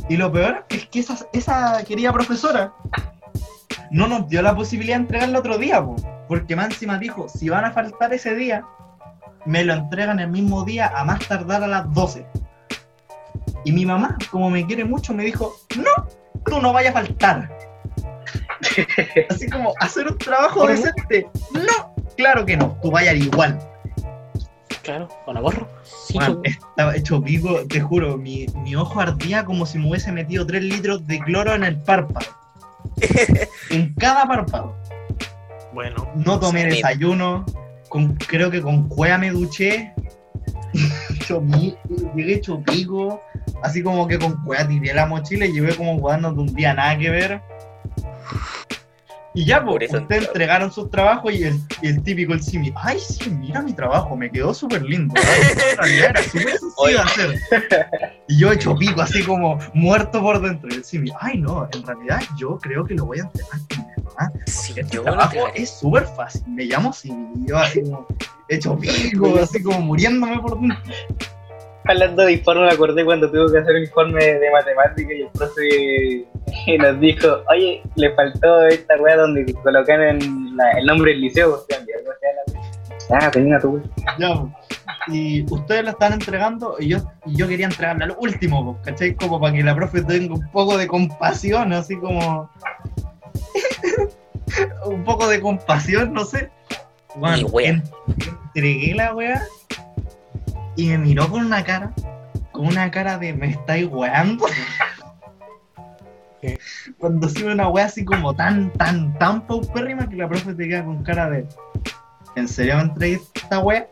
[0.09, 2.72] Y lo peor es que esa, esa querida profesora
[3.90, 5.96] no nos dio la posibilidad de entregarlo otro día, po,
[6.28, 8.64] porque más encima dijo, si van a faltar ese día,
[9.46, 12.26] me lo entregan el mismo día a más tardar a las 12.
[13.64, 16.07] Y mi mamá, como me quiere mucho, me dijo, no,
[16.44, 17.59] tú no vayas a faltar.
[19.31, 21.27] Así como, hacer un trabajo decente.
[21.53, 23.59] No, claro que no, tú vayas igual.
[24.83, 25.66] Claro, con ahorro.
[25.83, 26.59] Sí, pues.
[26.59, 30.62] estaba hecho pico, te juro, mi, mi ojo ardía como si me hubiese metido 3
[30.62, 32.27] litros de cloro en el párpado.
[33.70, 34.77] en cada párpado.
[35.72, 37.46] Bueno, No tomé desayuno,
[37.88, 39.94] con, creo que con cueva me duché.
[41.24, 41.74] Hecho mi-
[42.14, 43.22] llegué hecho pico,
[43.62, 46.74] así como que con cueva tiré la mochila y llevé como jugando de un día
[46.74, 47.40] nada que ver.
[49.37, 52.72] Y ya, Por eso ustedes entregaron sus trabajos y el, y el típico el simi,
[52.76, 55.12] ay, sí, mira mi trabajo, me quedó súper lindo.
[55.16, 57.40] Ay, en realidad era súper sencillo hacer.
[58.28, 60.68] Y yo hecho pico, así como muerto por dentro.
[60.70, 64.04] Y el simi, ay, no, en realidad yo creo que lo voy a entregar con
[64.18, 64.33] mamá.
[64.46, 66.42] Sí, Este yo lo trabajo es súper fácil.
[66.48, 67.29] Me llamo Simi.
[67.37, 68.07] Y yo así como
[68.48, 70.79] hecho pico, así como muriéndome por dentro.
[71.87, 75.29] Hablando de informe, me acordé cuando tuve que hacer un informe de matemática y el
[75.29, 76.27] profe
[76.79, 81.55] nos dijo, oye, le faltó esta weá donde colocan en la- el nombre del liceo.
[81.55, 81.79] O sea,
[83.11, 83.83] Ah, tenía tu.
[84.18, 84.35] Ya,
[85.09, 89.14] y ustedes la están entregando y yo, y yo quería entregarla al último, ¿cachai?
[89.14, 92.48] Como para que la profe tenga un poco de compasión, así como...
[94.87, 96.51] un poco de compasión, no sé.
[97.16, 97.68] Bueno, Y wea.
[97.70, 97.83] en-
[98.55, 99.42] entregué la weá
[100.77, 101.92] y me miró con una cara,
[102.53, 104.47] con una cara de me estáis weando.
[106.99, 110.85] Cuando sube una weá así como tan, tan, tan paupérrima que la profe te queda
[110.85, 111.47] con cara de
[112.37, 113.87] ¿En serio me entregué esta weá?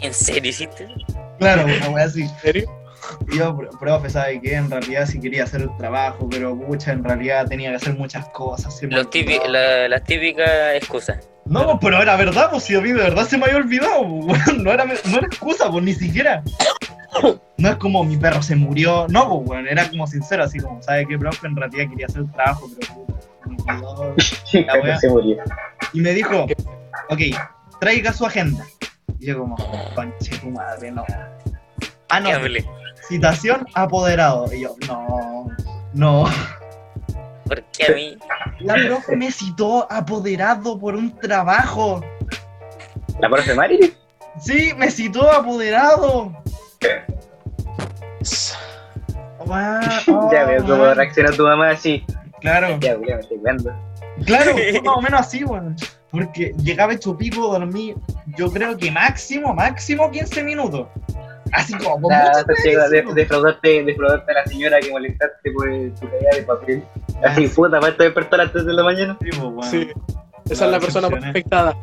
[0.00, 0.86] ¿En serio hiciste?
[1.40, 2.22] Claro, una weá así.
[2.22, 2.70] ¿en serio?
[3.32, 4.54] Y yo, "Pro- profe, ¿sabe qué?
[4.54, 8.28] En realidad sí quería hacer el trabajo, pero pucha, en realidad tenía que hacer muchas
[8.30, 8.76] cosas.
[8.78, 9.48] se me Los típi- olvidó".
[9.52, 11.28] la- las típicas excusas.
[11.46, 14.40] No, pero era verdad, pues si a mí de verdad se me había olvidado, pues,
[14.58, 16.42] no era, no era excusa, pues ni siquiera.
[17.58, 20.80] no es como mi perro se murió, no, pues, weón, era como sincero, así como,
[20.82, 21.46] ¿sabe qué, profe?
[21.48, 23.14] En realidad quería hacer el trabajo, pero puta,
[23.46, 24.14] me olvidó".
[24.66, 24.98] La wea.
[24.98, 25.36] se murió.
[25.92, 26.46] Y me dijo,
[27.08, 27.20] ok,
[27.80, 28.64] traiga su agenda.
[29.18, 29.56] Y yo como,
[29.96, 31.04] conche tu madre, no.
[32.08, 32.30] Ah, no.
[33.10, 34.52] Citación apoderado.
[34.54, 35.48] Y yo, no,
[35.92, 36.24] no.
[37.46, 38.16] ¿Por qué a mí?
[38.60, 42.00] La profe me citó apoderado por un trabajo.
[43.18, 43.92] ¿La profe Mari?
[44.40, 46.32] Sí, me citó apoderado.
[49.38, 52.04] Oh, ya veo cómo reacciona tu mamá así.
[52.40, 53.72] Claro, Ya, ya me estoy viendo.
[54.24, 55.76] claro, fue más o menos así, weón.
[56.10, 57.94] Porque llegaba hecho pico, dormí,
[58.36, 60.88] yo creo que máximo, máximo 15 minutos.
[61.52, 62.12] Así como, con
[62.64, 65.66] llega de, defraudarte, defraudarte a la señora que molestaste por
[65.98, 66.84] tu caída de papel.
[67.24, 69.16] Así, Ah, puta, para despertar antes de la mañana.
[69.20, 69.62] sí, pues, weón.
[69.64, 69.90] Sí.
[70.50, 71.76] Esa No, es la persona más afectada.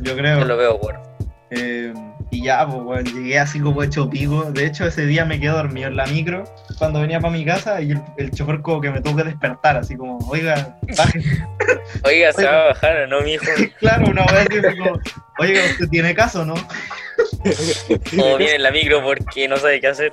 [0.00, 0.38] Yo creo.
[0.40, 1.02] Yo lo veo, bueno.
[1.50, 1.92] Eh,
[2.34, 4.50] y ya, pues, llegué así como hecho pico.
[4.50, 6.42] De hecho, ese día me quedé dormido en la micro
[6.78, 9.76] cuando venía para mi casa y el, el chofer como que me tuvo que despertar,
[9.76, 11.20] así como, oiga, baje.
[12.04, 13.44] Oiga, se va a bajar o no, mijo.
[13.78, 14.98] claro, una vez así como,
[15.38, 16.54] oiga, usted tiene caso, ¿no?
[18.10, 20.12] Como viene en la micro porque no sabe qué hacer.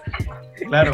[0.67, 0.91] Claro.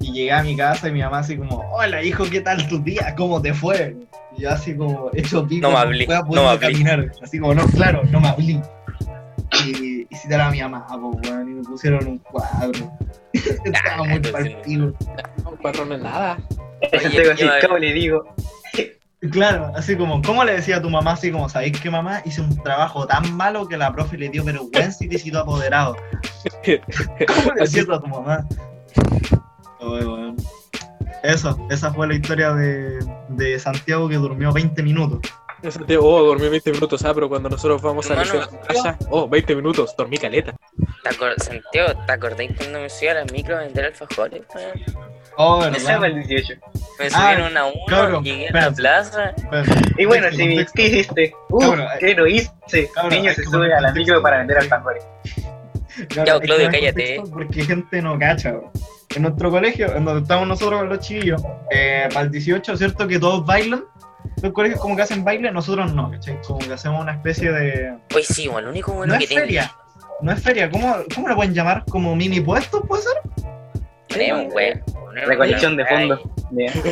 [0.00, 2.82] Y llegué a mi casa y mi mamá así como, hola hijo, ¿qué tal tu
[2.82, 3.14] día?
[3.16, 3.96] ¿Cómo te fue?
[4.36, 6.72] Y yo así como, hecho pico, No me hablé, no me hablé.
[6.72, 7.12] caminar.
[7.22, 8.60] Así como, no, claro, no me hablé.
[9.64, 12.92] Y, y a mi mamá, pues, weón, y me pusieron un cuadro.
[13.32, 14.56] Estaba muy entonces no.
[14.56, 14.94] partido.
[15.44, 16.38] No, perro, no es nada.
[16.92, 18.34] Oye, así, ¿cómo le digo?
[19.30, 21.12] Claro, así como, ¿cómo le decía a tu mamá?
[21.12, 22.22] Así como, ¿sabéis que mamá?
[22.24, 25.96] Hice un trabajo tan malo que la profe le dio vergüenza y te citó apoderado.
[26.64, 28.44] ¿Cómo le decías a tu mamá?
[31.22, 35.20] Eso, esa fue la historia de, de Santiago que durmió 20 minutos.
[35.62, 38.24] Ese oh, dormí 20 minutos, ah, pero cuando nosotros vamos a la
[38.66, 40.54] casa, oh, 20 minutos, dormí caleta.
[41.04, 44.42] ¿Te acor- Santiago, ¿te acordáis cuando me subí a la micro a vender alfajores?
[44.54, 44.72] weón?
[45.36, 46.18] Oh, Ese fue ¿verdad?
[46.18, 46.60] el 18.
[46.98, 49.30] Me Ah, subieron a uno, cabrón, llegué a la plaza.
[49.30, 50.66] Espérate, Y bueno, si.
[50.74, 51.34] ¿qué hiciste?
[51.48, 52.90] Uh, Cabrón, ¿qué no hice?
[52.94, 55.04] cabrón, Niño se sube a la micro para vender alfajores.
[56.08, 58.50] Claro, Ya, Claudio, cállate, contexto Porque gente no cacha.
[58.50, 58.70] weón.
[59.14, 63.06] En nuestro colegio, en donde estamos nosotros con los chiquillos, eh, para el 18, ¿cierto?
[63.06, 63.84] Que todos bailan.
[64.42, 66.38] Los colegios como que hacen baile, nosotros no, ¿cachai?
[66.46, 67.94] Como que hacemos una especie de...
[68.08, 69.42] Pues sí, bueno, lo único bueno No que es tengo.
[69.42, 69.72] feria,
[70.20, 71.84] no es feria, ¿cómo, cómo le pueden llamar?
[71.88, 73.12] ¿Como mini puestos, puede ser?
[74.18, 74.48] Weón.
[74.92, 76.20] ponemos Recolección de fondos.
[76.58, 76.66] ay,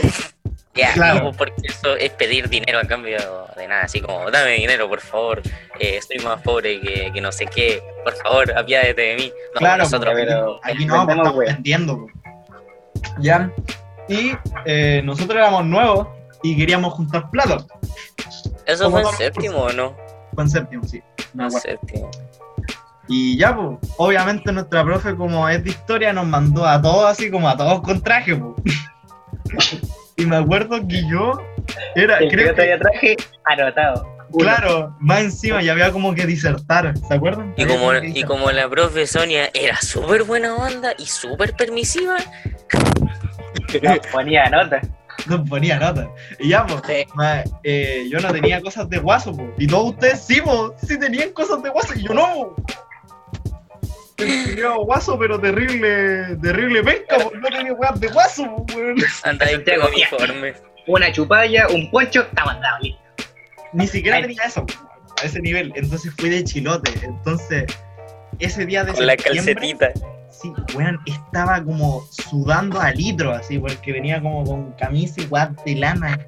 [0.74, 0.92] Ya.
[0.92, 1.24] Claro.
[1.24, 3.18] no, porque eso es pedir dinero a cambio
[3.56, 5.42] de nada, así como, dame dinero, por favor,
[5.80, 9.32] eh, estoy más pobre que, que no sé qué, por favor, apiádate de mí.
[9.54, 12.06] No, Claro, nosotros, pero aquí no, estamos vendiendo.
[13.18, 13.50] Ya.
[14.08, 14.32] Y
[14.64, 16.06] eh, nosotros éramos nuevos
[16.42, 17.64] y queríamos juntar plata.
[18.66, 19.96] ¿eso como fue en séptimo o no?
[20.34, 21.02] Fue en séptimo, sí.
[21.34, 21.60] En acuerdo.
[21.60, 22.10] séptimo.
[23.08, 27.30] Y ya, pues, obviamente nuestra profe, como es de historia, nos mandó a todos así,
[27.30, 28.54] como a todos con traje, pues.
[30.16, 31.32] y me acuerdo que yo
[31.96, 34.16] era, El que creo yo que, traje, anotado.
[34.32, 34.44] Uno.
[34.44, 37.52] claro, más encima ya había como que disertar, ¿se acuerdan?
[37.56, 42.16] Y como la profe Sonia era súper buena onda y súper permisiva,
[43.82, 44.80] No, ponía nota.
[45.26, 46.08] nos ponía nota.
[46.38, 47.04] Y ya, pues, Sí.
[47.14, 49.52] ma- eh, yo no tenía cosas de guaso, po.
[49.58, 52.54] y todos ustedes sí, po, sí tenían cosas de guaso, y yo no.
[52.54, 52.56] po.
[54.16, 57.32] Tenía guaso, pero terrible, terrible pesca, po.
[57.34, 58.66] no tenía weas de guaso,
[59.22, 60.54] Santiago, con uniforme.
[60.86, 62.78] Una chupalla, un poncho, está mandado.
[62.82, 63.00] listo.
[63.72, 64.22] Ni siquiera Ay.
[64.24, 64.74] tenía eso, po,
[65.22, 65.72] a ese nivel.
[65.76, 66.92] Entonces fui de chilote.
[67.02, 67.64] Entonces,
[68.38, 69.90] ese día de Con la calcetita.
[70.40, 75.50] Sí, weón, estaba como sudando a litro, así, porque venía como con camisa y weas
[75.64, 76.18] de lana.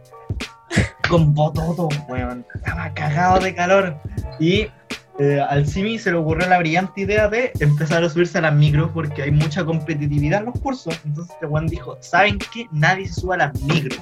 [1.08, 2.44] Con bototo, weón.
[2.54, 3.96] Estaba cagado de calor.
[4.38, 4.66] Y
[5.18, 8.54] eh, al Simi se le ocurrió la brillante idea de empezar a subirse a las
[8.54, 10.98] micros porque hay mucha competitividad en los cursos.
[11.04, 12.66] Entonces este weón dijo, ¿saben qué?
[12.70, 13.98] Nadie se sube a las micros.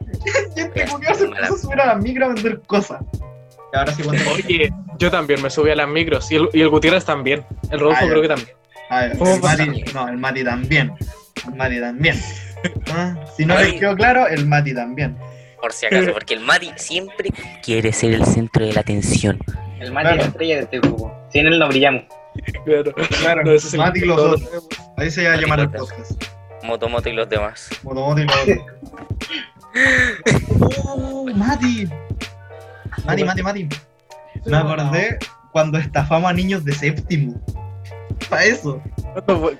[0.56, 3.02] y este culiao se empezó a subir a las micros a vender cosas.
[3.72, 4.02] Y ahora sí.
[4.02, 7.44] Oye, yo también me subí a las micros y el, y el Gutiérrez también.
[7.70, 8.57] El Rodolfo Ah, creo que también.
[8.90, 9.40] A ver, ¿Cómo el?
[9.40, 10.92] Mati, no, el Mati también.
[11.46, 12.20] El Mati también.
[12.90, 15.16] Ah, Si no les quedó claro, el Mati también.
[15.60, 17.30] Por si acaso, porque el Mati siempre
[17.62, 19.38] quiere ser el centro de la atención.
[19.80, 20.16] El Mati Claro.
[20.16, 21.12] es la estrella de este grupo.
[21.32, 22.04] Sin él no brillamos.
[22.64, 22.92] Claro.
[23.20, 24.68] Claro, No, es Mati y los otros.
[24.96, 26.12] Ahí se va a llamar el podcast.
[26.62, 27.68] Motomoto y los demás.
[27.82, 28.58] Motomoto y los otros.
[30.84, 31.88] Oh, Mati.
[33.04, 33.68] Mati, Mati, Mati.
[34.46, 35.18] Me acordé
[35.52, 37.40] cuando estafamos a niños de séptimo.
[38.30, 38.80] Para eso.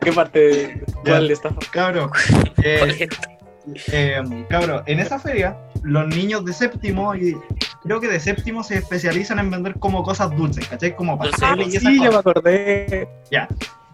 [0.00, 0.82] ¿Qué parte?
[1.04, 1.56] ¿Cuál estafa?
[1.70, 2.10] cabro.
[2.62, 3.08] Eh,
[3.92, 7.36] eh, cabro, en esa feria, los niños de séptimo, y
[7.82, 10.94] creo que de séptimo se especializan en vender como cosas dulces, ¿cachai?
[10.96, 12.24] Como pasteles y esas Sí, ya cosas.
[12.24, 13.08] me acordé.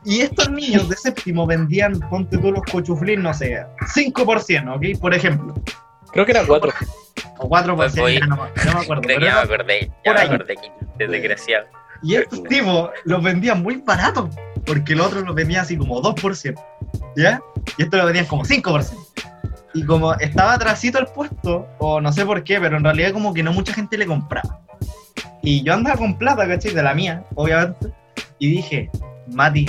[0.06, 5.00] Y estos niños de séptimo vendían, ponte tú los cochuflís, no sé, 5%, ¿ok?
[5.00, 5.54] Por ejemplo.
[6.12, 6.70] Creo que era cuatro.
[7.38, 9.02] O 4%, Pues voy- ya no, me- no me acuerdo.
[9.02, 9.90] Creo pero que ya me acordé.
[10.04, 10.54] Ya me acordé.
[10.56, 11.66] que- Desgraciado.
[12.02, 14.28] Y estos tipos los vendían muy baratos,
[14.64, 16.54] porque el otro los vendía así como 2%,
[17.16, 17.40] ¿ya?
[17.76, 18.96] Y estos lo vendían como 5%.
[19.74, 23.34] Y como estaba atrasito el puesto, o no sé por qué, pero en realidad como
[23.34, 24.60] que no mucha gente le compraba.
[25.42, 26.72] Y yo andaba con plata, ¿cachai?
[26.72, 27.92] De la mía, obviamente.
[28.38, 28.90] Y dije,
[29.32, 29.66] Mati,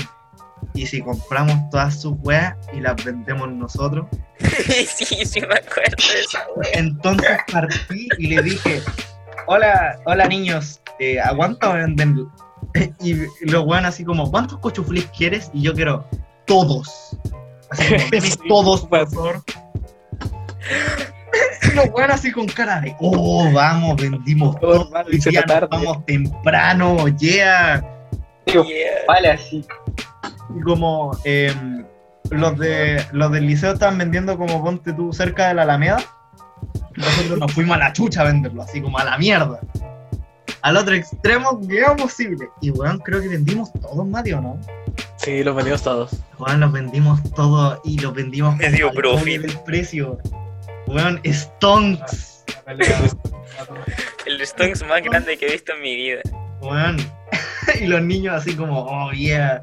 [0.74, 4.06] ¿y si compramos todas sus weas y las vendemos nosotros?
[4.40, 6.70] sí, sí me acuerdo de esa wea.
[6.74, 8.82] Entonces partí y le dije,
[9.48, 12.28] hola, hola niños, eh, ¿aguanta venden?
[13.00, 13.16] Y
[13.50, 15.50] los weón así como, ¿cuántos cochuflis quieres?
[15.54, 16.06] Y yo quiero
[16.46, 17.18] todos.
[17.72, 19.44] Así como, Sí, todos, por favor.
[21.72, 24.90] Y los weón así con cara de, oh, vamos, vendimos Todo todo.
[24.90, 25.68] tarde.
[25.70, 27.84] vamos temprano, yeah.
[28.46, 28.92] Digo, Yeah.
[29.08, 29.66] Vale, así.
[30.58, 31.86] Y como em,
[32.30, 35.98] los de los del liceo estaban vendiendo como ponte tú cerca de la Alameda,
[36.96, 39.60] nosotros nos fuimos a la chucha a venderlo, así como a la mierda.
[40.66, 42.50] Al otro extremo que era posible.
[42.60, 44.60] Y weón, creo que vendimos todos, Mario, ¿no?
[45.18, 46.18] Sí, los vendimos todos.
[46.40, 49.42] Weón, los vendimos todos y los vendimos Me dio al doble profit.
[49.42, 50.18] del precio.
[50.88, 52.46] Weón, stonks.
[54.26, 56.22] El Stonks más grande que he visto en mi vida.
[56.62, 56.98] Weón.
[57.80, 59.62] y los niños así como, oh yeah.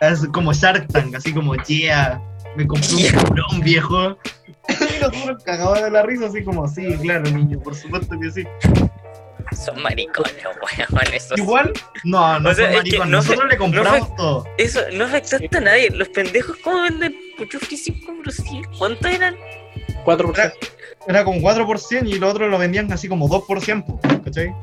[0.00, 2.20] Es como Shark Tank, así como, yeah.
[2.56, 4.18] Me compré un tiburón viejo.
[4.68, 8.44] y nosotros cagados de la risa, así como, sí, claro, niño, por supuesto que sí.
[9.56, 11.14] Son maricones, weón.
[11.14, 11.38] Esos...
[11.38, 11.72] Igual,
[12.04, 14.46] no, no O sea, fue es que no nosotros le compramos no todo.
[14.58, 15.90] Eso no afectaste a nadie.
[15.90, 18.64] Los pendejos, ¿cómo venden puchufri 5 por 100?
[18.78, 19.36] ¿Cuánto eran?
[20.04, 20.52] 4%.
[21.08, 24.54] Era como 4% y los otros lo vendían así como 2%, ¿cachai?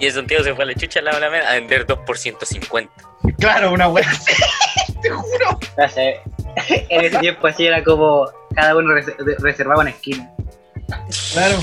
[0.00, 2.18] Y el Santiago se fue a la chucha a la Alameda a vender 2 por
[2.18, 2.90] 150.
[3.38, 4.32] Claro, una wea así,
[5.02, 5.58] te juro.
[5.78, 6.20] No sé.
[6.88, 10.30] En ese tiempo así era como cada uno rese- reservaba una esquina.
[11.32, 11.58] Claro.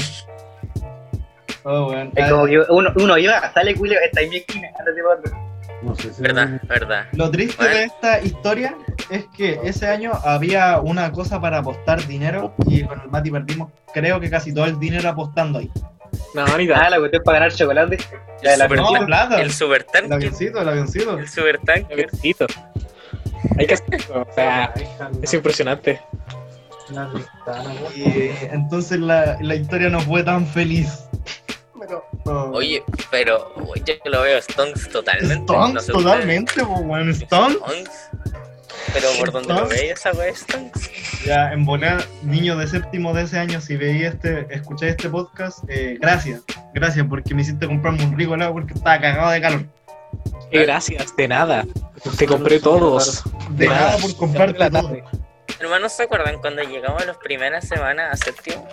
[1.72, 1.94] Oh.
[2.16, 5.50] Es como que uno, uno iba, sale Julio, está en mi esquina, ándate para otro.
[5.84, 6.60] No sé si ¿Verdad?
[6.64, 7.06] ¿Verdad?
[7.14, 8.76] Lo triste de esta historia
[9.12, 13.72] es que ese año había una cosa para apostar dinero y con el Mati perdimos
[13.94, 15.72] creo que casi todo el dinero apostando ahí.
[16.34, 16.90] No, ni Ah, nada.
[16.90, 17.98] la cuestión para ganar chocolate.
[18.42, 19.06] La de la Super- No, mentira.
[19.06, 19.42] plata.
[19.42, 21.20] El super El avioncito, el avioncito.
[21.20, 21.94] El super tanque.
[21.94, 22.48] Avioncito.
[23.60, 24.28] Hay que hacerlo.
[24.30, 24.74] O sea,
[25.22, 26.02] es impresionante.
[27.96, 31.06] Y entonces la, la historia no fue tan feliz.
[31.80, 32.52] Pero, oh.
[32.54, 35.44] Oye, pero uy, yo lo veo Stonks totalmente.
[35.44, 37.14] Stonks, no sé totalmente, weón.
[37.14, 37.56] Stonks.
[37.56, 38.10] Stonks.
[38.94, 40.90] Pero por donde lo veis esa Stonks.
[41.26, 45.60] Ya, en volar, niño de séptimo de ese año, si veí este, escuché este podcast,
[45.68, 46.42] eh, gracias.
[46.74, 49.66] Gracias porque me hiciste comprarme un rico helado porque estaba cagado de calor.
[50.52, 51.66] Gracias, de nada.
[52.18, 53.24] Te compré todos.
[53.52, 54.98] De nada por comprarte la todo.
[55.60, 58.68] Hermanos, ¿se acuerdan cuando llegamos las primeras semanas a séptimo?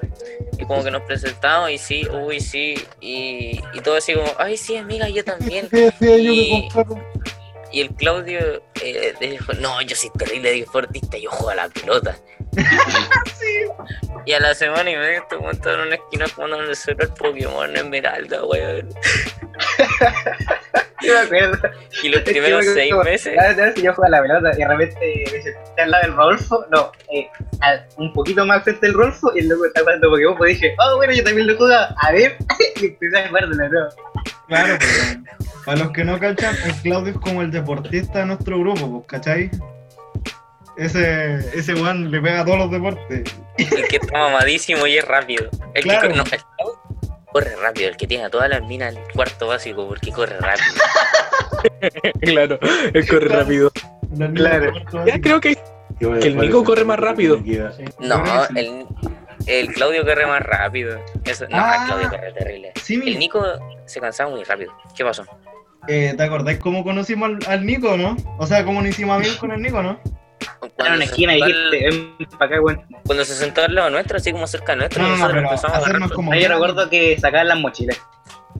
[0.56, 4.56] Y como que nos presentamos y sí, uy, sí, y, y todo así como, ay,
[4.56, 5.68] sí, amiga, yo también.
[6.00, 6.68] Y,
[7.72, 12.16] y el Claudio eh, dijo, no, yo soy terrible deportista, yo juego a la pelota.
[14.26, 17.14] Y a la semana y media te montan en una esquina jugando en el celular
[17.14, 18.88] Pokémon Esmeralda, weón.
[20.98, 21.58] Sí, me acuerdo.
[22.02, 24.60] Y los primeros me seis meses, Cada vez que yo jugaba a la pelota y
[24.62, 27.28] de repente me senté al lado del Rodolfo, no, eh,
[27.60, 30.96] al- un poquito más frente del Rodolfo y luego estaba jugando Pokémon, pues dije, oh,
[30.96, 32.36] bueno, yo también lo juego, a ver,
[32.80, 33.88] y empecé a jugar de la nueva.
[34.48, 35.18] Claro, pues,
[35.66, 39.06] para los que no cachan, el Claudio es como el deportista de nuestro grupo, pues,
[39.06, 39.50] ¿cachai?
[40.76, 43.24] Ese, ese weón le pega a todos los deportes.
[43.58, 45.48] el que está mamadísimo y es rápido.
[45.74, 46.00] El Claro.
[46.02, 46.80] que corre, no, el Claudio
[47.32, 50.36] corre rápido, el que tiene a todas las minas en el cuarto básico porque corre
[50.38, 50.66] rápido.
[52.20, 52.58] Claro,
[52.94, 53.40] él corre Claro.
[53.42, 53.72] rápido.
[54.34, 54.72] Claro.
[55.06, 55.56] Ya creo que
[55.98, 57.38] Que el Nico corre más rápido.
[58.00, 58.22] No,
[58.54, 58.86] el,
[59.46, 61.00] el Claudio corre más rápido.
[61.24, 61.76] Eso, no, Ah.
[61.80, 62.72] el Claudio corre terrible.
[62.82, 63.44] Sí, El Nico
[63.86, 64.72] se cansaba muy rápido.
[64.96, 65.24] ¿Qué pasó?
[65.88, 68.16] eh, ¿te acordáis cómo conocimos al, al Nico, no?
[68.38, 70.00] O sea, cómo nos hicimos amigos con el Nico, ¿no?
[70.78, 71.84] En una esquina y dijiste,
[72.18, 72.82] ven para acá, weón.
[73.06, 75.96] cuando se sentó al lado nuestro, así como cerca nuestro, No, nosotros empezamos a hacernos
[76.02, 76.14] agarrar.
[76.16, 76.32] como...
[76.32, 78.00] Ahí yo recuerdo que sacaban las mochilas.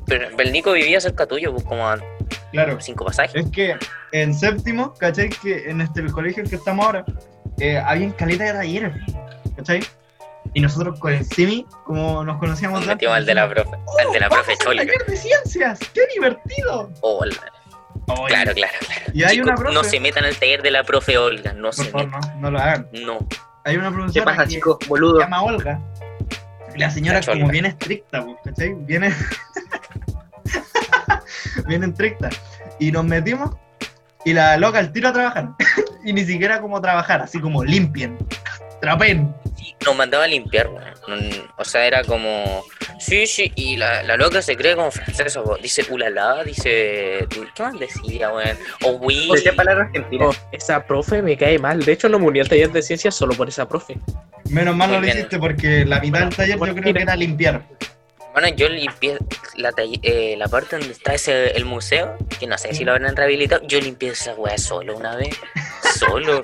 [0.07, 1.99] Pero el Nico vivía cerca tuyo, pues como a
[2.53, 2.79] Claro.
[2.81, 3.45] cinco pasajes.
[3.45, 3.77] Es que
[4.13, 5.29] en séptimo, ¿cachai?
[5.31, 7.05] Que en este el colegio en que estamos ahora,
[7.61, 8.93] eh, había caleta de talleres,
[9.57, 9.81] ¿cachai?
[10.55, 13.71] Y nosotros con el Simi, como nos conocíamos Nos antes, metimos al de la profe,
[14.07, 14.79] al de la ¡Vamos profe Choli.
[14.79, 15.79] taller de ciencias!
[15.93, 16.91] ¡Qué divertido!
[17.01, 17.35] Oh, la-
[18.07, 18.73] claro, claro, claro.
[19.13, 21.65] Y hay Chicos, una profe- no se metan al taller de la profe Olga, no
[21.71, 22.21] Por se favor, metan.
[22.37, 22.89] no, no lo hagan.
[22.93, 23.19] No.
[23.65, 24.77] Hay una ¿Qué profesora pasa, que chicos?
[24.81, 25.21] se Boludo.
[25.21, 25.81] llama Olga.
[26.75, 28.75] Y La señora Cacho, como bien estricta, ¿cachai?
[28.81, 29.13] Viene...
[31.67, 32.31] bien estricta.
[32.79, 33.51] Y nos metimos
[34.25, 35.49] Y la loca al tiro a trabajar.
[36.05, 38.17] y ni siquiera como trabajar, así como limpien,
[38.81, 39.35] trapen.
[39.85, 41.31] Nos mandaba a limpiar, weón.
[41.59, 42.65] O sea, era como.
[42.99, 45.61] Sí, sí, y la, la loca se cree como francesa, weón.
[45.61, 47.27] Dice ulala, dice.
[47.55, 48.57] ¿Qué más decía, weón?
[48.85, 49.29] O oui.
[49.33, 50.29] Decía palabras argentinas.
[50.29, 51.85] Oh, esa profe me cae mal.
[51.85, 53.99] De hecho, no me uní al taller de ciencias solo por esa profe.
[54.51, 57.63] Menos mal no lo hiciste porque la mitad del taller yo creo que era limpiar.
[58.33, 59.17] Bueno, yo limpié
[59.57, 63.17] la, eh, la parte donde está ese, el museo, que no sé si lo habrán
[63.17, 63.67] rehabilitado.
[63.67, 65.35] Yo limpié esa weá solo una vez.
[65.99, 66.43] Solo.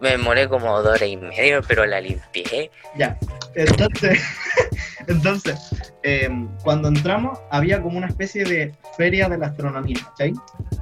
[0.00, 2.70] Me demoré como dos horas y media, pero la limpié.
[2.96, 3.18] Ya.
[3.54, 4.20] Entonces,
[5.08, 5.58] entonces
[6.02, 6.28] eh,
[6.62, 10.32] cuando entramos había como una especie de feria de la astronomía, ¿cachai?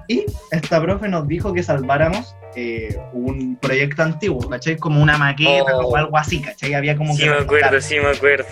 [0.07, 4.77] Y esta profe nos dijo que salváramos eh, un proyecto antiguo, ¿cachai?
[4.77, 5.89] Como una maqueta Oh.
[5.89, 6.75] o algo así, ¿cachai?
[6.75, 8.47] Había como Sí que me acuerdo, sí me acuerdo.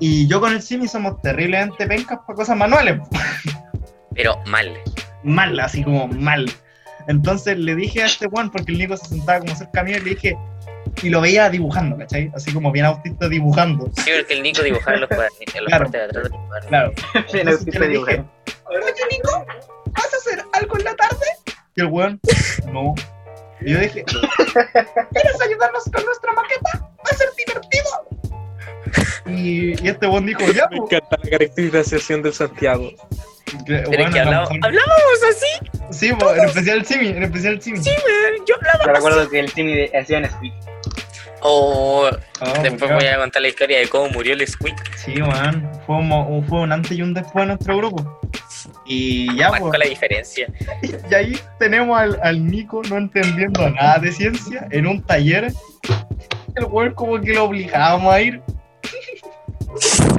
[0.00, 2.98] Y yo con el Simi somos terriblemente pencas para cosas manuales.
[4.14, 4.72] Pero mal.
[5.22, 6.46] mal, así como mal.
[7.08, 10.00] Entonces le dije a este Juan, porque el Nico se sentaba como cerca mío, y
[10.00, 10.36] le dije,
[11.02, 12.30] y lo veía dibujando, ¿cachai?
[12.34, 13.86] Así como bien autista dibujando.
[13.96, 15.18] Sí, porque el Nico dibujaba en los en
[15.64, 15.84] la Claro.
[15.84, 16.68] parte de atrás del cuaderno.
[16.68, 16.92] Claro.
[17.32, 18.16] Bien, Entonces así yo te le dibujan.
[18.16, 18.28] dije,
[18.68, 19.46] oye Nico,
[19.92, 21.26] ¿vas a hacer algo en la tarde?
[21.76, 22.20] Y el weón,
[22.72, 22.94] no.
[23.60, 26.70] Y yo dije, ¿quieres ayudarnos con nuestra maqueta?
[26.80, 27.90] Va a ser divertido.
[29.26, 30.92] Y, y este weón dijo, ya, Me pues.
[30.92, 32.90] encanta la caracterización del Santiago.
[33.66, 37.78] Que, bueno, que mejor- hablábamos así, Sí, en especial el Simi, en especial el Simi.
[37.78, 40.54] weón, yo hablaba Yo recuerdo que el de- hacía un speak.
[41.44, 42.08] Oh,
[42.40, 44.96] Ah, después pues, voy a contar la historia de cómo murió el Squeak.
[44.96, 48.20] Sí, man, fue un, fue un antes y un después en nuestro grupo.
[48.86, 50.46] Y ya, Marcó pues, la diferencia.
[51.10, 55.52] y ahí tenemos al, al Nico no entendiendo nada de ciencia en un taller.
[56.54, 58.40] El weón como que lo obligábamos a ir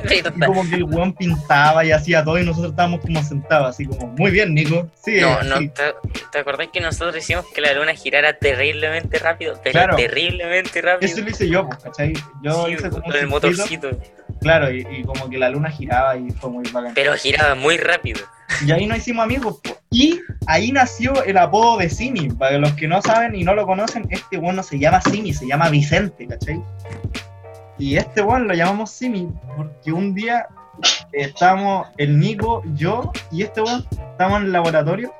[0.10, 3.86] y como que el weón pintaba y hacía todo y nosotros estábamos como sentados, así
[3.86, 4.90] como, muy bien, Nico.
[5.04, 5.70] Sí, No, eh, no, sí.
[5.70, 5.84] ¿te,
[6.32, 9.60] te acordás que nosotros hicimos que la luna girara terriblemente rápido?
[9.64, 9.96] Pero Claro.
[9.96, 11.12] terriblemente rápido.
[11.12, 12.14] Eso lo hice yo, pues, ¿cachai?
[12.44, 13.90] Yo Sí, hice como con el motorcito.
[14.42, 16.94] Claro, y, y como que la luna giraba y fue muy bacán.
[16.96, 18.20] Pero giraba muy rápido.
[18.66, 19.60] Y ahí nos hicimos amigos.
[19.64, 19.78] po.
[19.90, 22.30] Y ahí nació el apodo de Simi.
[22.30, 25.34] Para los que no saben y no lo conocen, este weón no se llama Simi,
[25.34, 26.60] se llama Vicente, ¿cachai?
[27.78, 30.48] Y este weón lo llamamos Simi porque un día
[31.12, 35.14] estábamos el Nico, yo y este weón estábamos en el laboratorio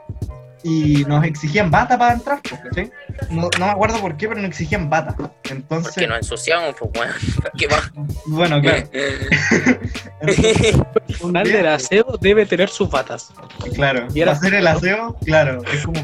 [0.64, 2.90] y nos exigían bata para entrar, ¿cachai?
[3.30, 5.16] No, no me acuerdo por qué, pero nos exigían bata.
[5.50, 7.14] Entonces, Porque nos ensuciamos, pues bueno.
[8.26, 8.88] Bueno, claro.
[10.22, 10.76] Entonces,
[11.22, 13.32] un del aseo debe tener sus batas.
[13.76, 16.02] Claro, Y para hacer el aseo, claro, es como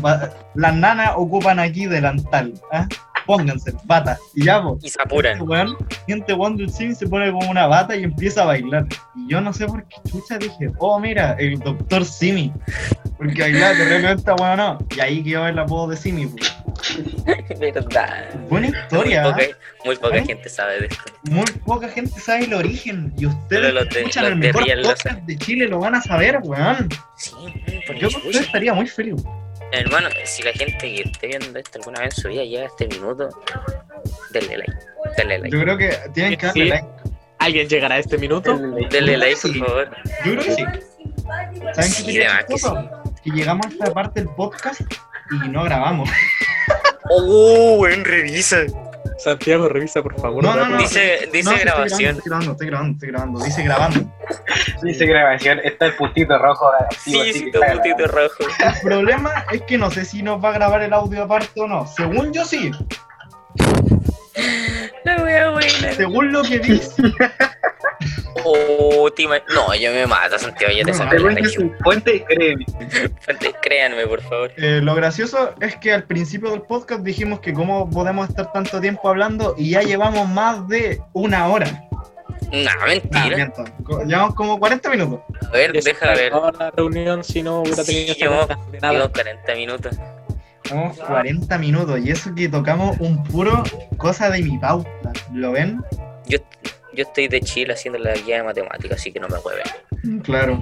[0.56, 2.88] las nanas ocupan aquí delantal, ¿ah?
[3.30, 4.84] Pónganse, bata, y ya, pues.
[4.84, 5.48] y se apuran.
[5.48, 5.78] Weón,
[6.08, 8.88] gente del cine se pone como una bata y empieza a bailar.
[9.16, 12.52] Y yo no sé por qué chucha dije, oh mira, el doctor Simi.
[13.20, 14.80] Porque bailaba terriblemente weón no.
[14.98, 16.56] Y ahí quedó el apodo de Simi, pues.
[17.60, 18.26] Verdad.
[18.50, 19.58] Buena Muy historia, poca, ¿ah?
[19.86, 20.26] muy poca ¿Eh?
[20.26, 21.04] gente sabe de esto.
[21.30, 23.14] Muy poca gente sabe el origen.
[23.16, 26.02] Y ustedes los de- escuchan los el de mejor podcast de Chile, lo van a
[26.02, 26.90] saber, weón.
[27.16, 27.32] Sí,
[27.86, 29.22] por Yo ustedes estaría muy feliz.
[29.72, 32.68] Hermano, si la gente que esté viendo esto alguna vez en su vida llega a
[32.68, 33.30] este minuto,
[34.32, 34.74] denle like.
[35.18, 35.56] Denle like.
[35.58, 36.70] Yo creo que tienen que darle Sí.
[36.70, 36.88] like.
[37.40, 38.58] ¿Alguien llegará a este minuto?
[38.90, 39.60] Denle like, por Sí.
[39.60, 39.90] favor.
[40.26, 40.64] Yo creo que sí.
[41.74, 42.28] ¿Saben qué Sí, que?
[43.24, 44.82] Que llegamos a esta parte del podcast
[45.32, 46.10] y no grabamos.
[47.12, 48.66] Oh, buen revisa.
[49.20, 50.42] Santiago, revisa por favor.
[50.44, 50.78] No, no, no.
[50.78, 52.16] Dice, dice grabación.
[52.16, 53.40] Estoy grabando, estoy grabando, estoy grabando.
[53.44, 54.16] Dice grabando.
[54.82, 57.24] Dice grabación, está el puntito rojo activo.
[57.24, 58.44] Sí, está puntito rojo.
[58.60, 61.68] El problema es que no sé si nos va a grabar el audio aparte o
[61.68, 61.86] no.
[61.86, 62.72] Según yo sí.
[65.04, 65.92] La wea buena.
[65.94, 67.04] Según lo que dice.
[68.46, 72.26] Oh, te ima- No, yo me mato, Santiago, ya te No, saqué Según la fuente,
[72.28, 72.66] créeme.
[73.22, 74.52] Fuente, Créanme, por favor.
[74.58, 78.80] Eh, lo gracioso es que al principio del podcast dijimos que cómo podemos estar tanto
[78.80, 81.68] tiempo hablando y ya llevamos más de una hora.
[82.52, 83.52] No, Nah, mentira.
[84.06, 85.20] Llevamos como 40 minutos.
[85.48, 86.32] A ver, deja ver.
[86.32, 89.10] la reunión si no hubiera tenido llevamos- de Llevamos nada.
[89.12, 89.96] 40 minutos.
[90.64, 93.64] Llevamos 40 minutos y eso que tocamos un puro
[93.98, 95.12] cosa de mi pauta.
[95.34, 95.84] ¿Lo ven?
[96.28, 96.38] Yo,
[96.94, 100.22] yo estoy de Chile haciendo la guía de matemáticas, así que no me mueven.
[100.24, 100.58] Claro,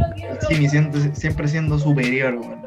[0.47, 2.35] sí, me siento siempre siendo superior.
[2.35, 2.65] weón.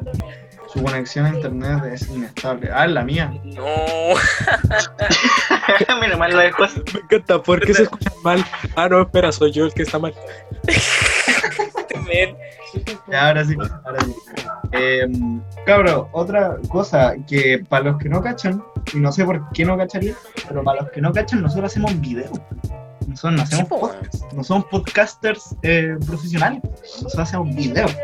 [0.73, 2.69] Su conexión a internet es inestable.
[2.73, 3.29] Ah, la mía.
[3.43, 3.65] No.
[5.99, 6.63] Menos mal lo dejó.
[6.93, 8.45] Me encanta, ¿por qué se escucha mal?
[8.77, 10.13] Ah, no, espera, soy yo el que está mal.
[13.09, 14.15] Ya, ahora sí, ahora sí.
[14.71, 15.07] Eh,
[15.65, 19.77] cabro, otra cosa que para los que no cachan, y no sé por qué no
[19.77, 20.13] cacharía,
[20.47, 22.31] pero para los que no cachan, nosotros hacemos video.
[23.11, 26.61] Nosotros no hacemos Sí, po, podcast, no somos podcasters eh, profesionales.
[26.81, 27.95] Nosotros hacemos videos.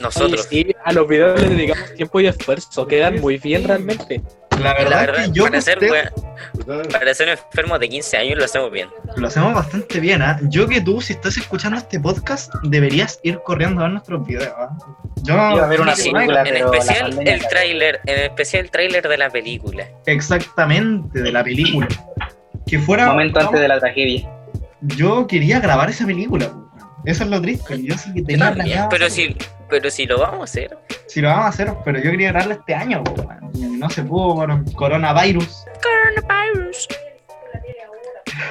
[0.00, 0.46] Nosotros.
[0.50, 4.22] Oye, sí, a los videos les dedicamos tiempo y esfuerzo, quedan muy bien realmente.
[4.60, 7.88] La verdad, La es verdad, que yo para que ser, usted- para ser enfermos de
[7.88, 8.88] 15 años lo hacemos bien.
[9.16, 10.38] lo hacemos bastante bien, ¿ah?
[10.44, 14.52] Yo que tú, si estás escuchando este podcast, deberías ir corriendo a ver nuestros videos,
[14.56, 14.68] ¿ah?
[15.24, 17.48] Yo, Iba a ver una Sí, película, en pero la especial el cagó.
[17.50, 19.88] tráiler, en especial el tráiler de la película.
[20.06, 21.88] exactamente de la película.
[22.66, 23.06] Que fuera.
[23.08, 24.30] momento antes de la tragedia.
[24.96, 26.52] Yo quería grabar esa película,
[27.04, 27.82] eso es lo triste.
[27.82, 29.36] Yo sí que tenía planeado pero si,
[29.68, 30.78] pero si lo vamos a hacer.
[31.06, 33.02] Si lo vamos a hacer, pero yo quería grabarla este año,
[33.54, 35.64] no se pudo por coronavirus.
[35.82, 36.88] Coronavirus.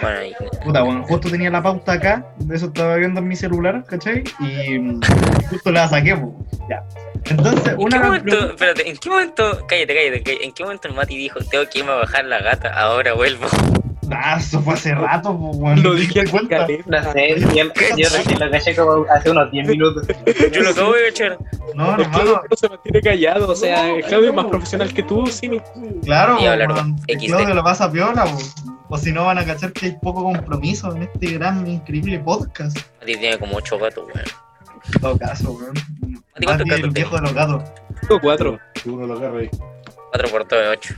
[0.02, 0.20] Bueno,
[0.64, 4.24] Puta, bueno, justo tenía la pauta acá, de eso estaba viendo en mi celular, ¿cachai?
[4.40, 5.02] Y mm,
[5.50, 6.46] justo la saqué, po.
[6.70, 6.84] Ya.
[7.26, 10.94] Entonces, ¿en qué momento, espérate, ¿en qué momento, cállate, cállate, cállate, ¿en qué momento el
[10.94, 13.48] Mati dijo, tengo que irme a bajar la gata, ahora vuelvo?
[14.12, 15.84] Ah, eso fue hace rato, po, weón.
[15.84, 17.02] Lo ¿te dije en caleta.
[17.02, 17.66] No sé, yo,
[17.98, 20.08] yo recién lo caché como hace unos 10 minutos.
[20.52, 21.38] Yo lo acabo de echar.
[21.76, 25.04] No, Claudio hermano, no se mantiene callado, o sea, el Claudio es más profesional que
[25.04, 25.50] tú, sí.
[26.04, 27.26] claro, XD.
[27.28, 28.38] Claudio lo pasa piola, po.
[28.90, 32.78] O si no van a cachar que hay poco compromiso en este gran, increíble podcast.
[33.00, 34.26] Mati tiene como 8 gatos, weón.
[34.94, 35.74] En todo caso, weón.
[36.40, 37.64] ¿Y cuántos Mati, el gatos viejo de los gatos.
[38.02, 38.60] Tengo cuatro.
[38.74, 39.50] Que uno lo agarra ahí.
[40.12, 40.96] 4 por todo 8.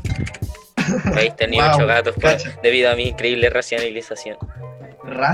[1.13, 2.57] Veis, tenía Wow, 8 gatos por- cacha.
[2.63, 4.37] debido a mi increíble racionalización.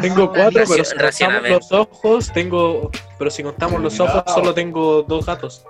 [0.02, 0.84] Tengo cuatro, pero
[1.14, 2.92] si contamos los ojos, tengo.
[3.18, 5.64] Pero si contamos los ojos, solo tengo dos gatos.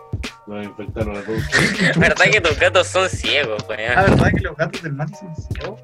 [0.48, 1.42] Nos infectaron a todos.
[1.98, 4.12] ¿Verdad que tus gatos son ciegos, La weón?
[4.18, 5.82] verdad que los gatos del Mati son ciegos.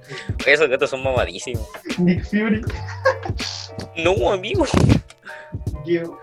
[0.48, 1.68] Esos gatos son mamadísimos.
[2.00, 2.62] Nick Fury.
[3.98, 4.66] No, amigo.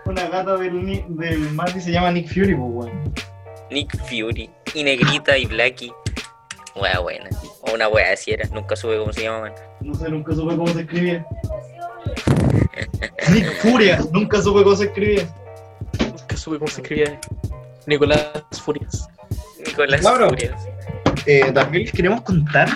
[0.06, 3.14] una gata del, del Mati se llama Nick Fury, pues, weón.
[3.70, 4.50] Nick Fury.
[4.74, 5.92] Y Negrita y Blackie.
[6.76, 7.28] Wea buena.
[7.62, 8.48] O una wea así era.
[8.48, 9.52] Nunca supe cómo se llamaban.
[9.80, 11.26] No sé, nunca supe cómo se escribía.
[13.32, 15.28] Nick Furia, nunca supe cómo se escribía.
[16.00, 17.20] Nunca supe cómo se escribía.
[17.86, 18.30] Nicolás
[18.64, 19.08] Furias.
[19.66, 20.28] Nicolás Claro.
[20.30, 20.66] Furias.
[21.26, 22.68] Eh, también les queremos contar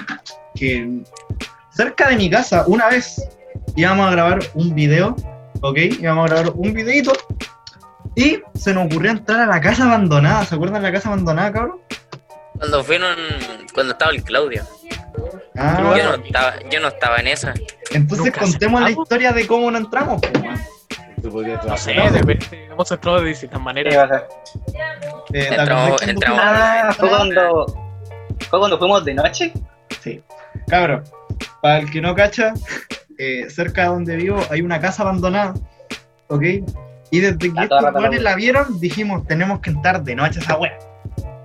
[0.55, 1.03] que
[1.71, 3.23] cerca de mi casa, una vez
[3.77, 5.15] íbamos a grabar un video,
[5.61, 5.77] ¿ok?
[6.01, 7.13] Íbamos a grabar un videito
[8.15, 10.45] y se nos ocurrió entrar a la casa abandonada.
[10.45, 11.79] ¿Se acuerdan de la casa abandonada, cabrón?
[12.59, 13.17] Cuando fueron.
[13.73, 14.65] Cuando estaba el Claudio.
[15.57, 17.55] Ah, Yo no estaba, yo no estaba en esa.
[17.91, 20.21] entonces ¿Nunca contemos la historia de cómo no entramos.
[21.21, 22.67] pues, No sé, depende.
[22.71, 24.23] Hemos entrado de distintas ¿Qué maneras.
[25.33, 26.41] Eh, ¿te Entramos- entramos.
[26.43, 27.67] Ah, fue cuando,
[28.49, 29.53] fue cuando fuimos de noche.
[30.01, 30.23] Sí.
[30.69, 31.03] Cabrón,
[31.61, 32.55] para el que no cacha,
[33.19, 35.55] eh, cerca de donde vivo hay una casa abandonada,
[36.29, 36.43] ¿ok?
[37.11, 40.79] Y desde que estos la vieron, dijimos, tenemos que entrar de noche a esa wea.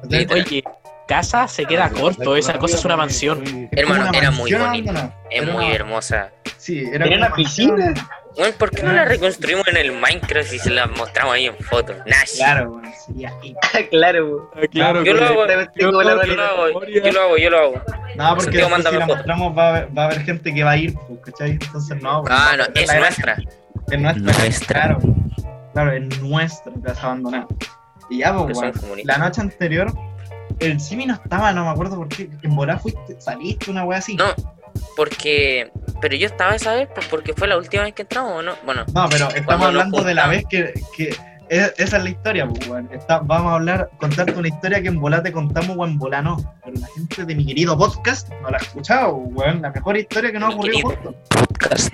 [0.04, 0.64] Oye,
[1.08, 3.70] casa se queda corto, esa cosa es una mansión.
[3.72, 5.14] Hermano, era muy bonita.
[5.30, 6.32] Es muy hermosa.
[6.58, 7.94] Sí, era una piscina.
[8.36, 11.56] Bueno, ¿por qué no la reconstruimos en el Minecraft y se la mostramos ahí en
[11.58, 11.96] fotos?
[12.08, 12.38] Nash.
[12.38, 12.82] Claro,
[13.92, 15.46] claro, Ah, Claro, Yo lo hago,
[15.76, 17.82] yo lo hago, yo lo hago, yo lo hago.
[18.16, 19.08] No, porque si la foto.
[19.08, 21.52] mostramos va a, haber, va a haber gente que va a ir, pues, ¿cachai?
[21.52, 22.24] Entonces no.
[22.30, 23.38] Ah, no, es nuestra.
[23.92, 24.34] Es nuestra.
[24.34, 24.82] Nuestra.
[24.82, 25.00] Claro,
[25.74, 27.48] claro, es nuestra casa abandonada.
[28.10, 28.58] Y ya, pues,
[29.04, 29.94] la noche anterior,
[30.60, 32.30] el Simi no estaba, no me acuerdo por qué.
[32.42, 34.16] En volar fuiste, saliste una wea así.
[34.16, 34.26] No,
[34.96, 35.72] porque.
[36.02, 38.54] Pero yo estaba esa vez pues, porque fue la última vez que entramos, ¿o ¿no?
[38.66, 41.10] Bueno, No, pero estamos hablando de la vez que, que
[41.50, 42.90] es- esa es la historia, pues, weón.
[43.24, 46.38] Vamos a hablar, contarte una historia que en volá te contamos o en volá no.
[46.64, 49.62] Pero la gente de mi querido podcast no la ha escuchado, weón.
[49.62, 51.16] La mejor historia que nos ha ocurrido juntos.
[51.30, 51.94] podcast.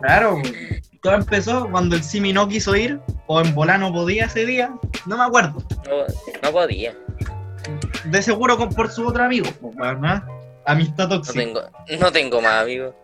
[0.00, 0.54] Claro, weón.
[1.02, 4.72] Todo empezó cuando el Simi no quiso ir, o en volá no podía ese día,
[5.04, 5.62] no me acuerdo.
[5.88, 6.04] No,
[6.42, 6.94] no podía.
[8.06, 10.22] De seguro con, por su otro amigo, pues, weón, ¿no?
[10.66, 11.38] Amistad No tóxica.
[11.38, 11.60] tengo,
[12.00, 12.94] no tengo más amigos.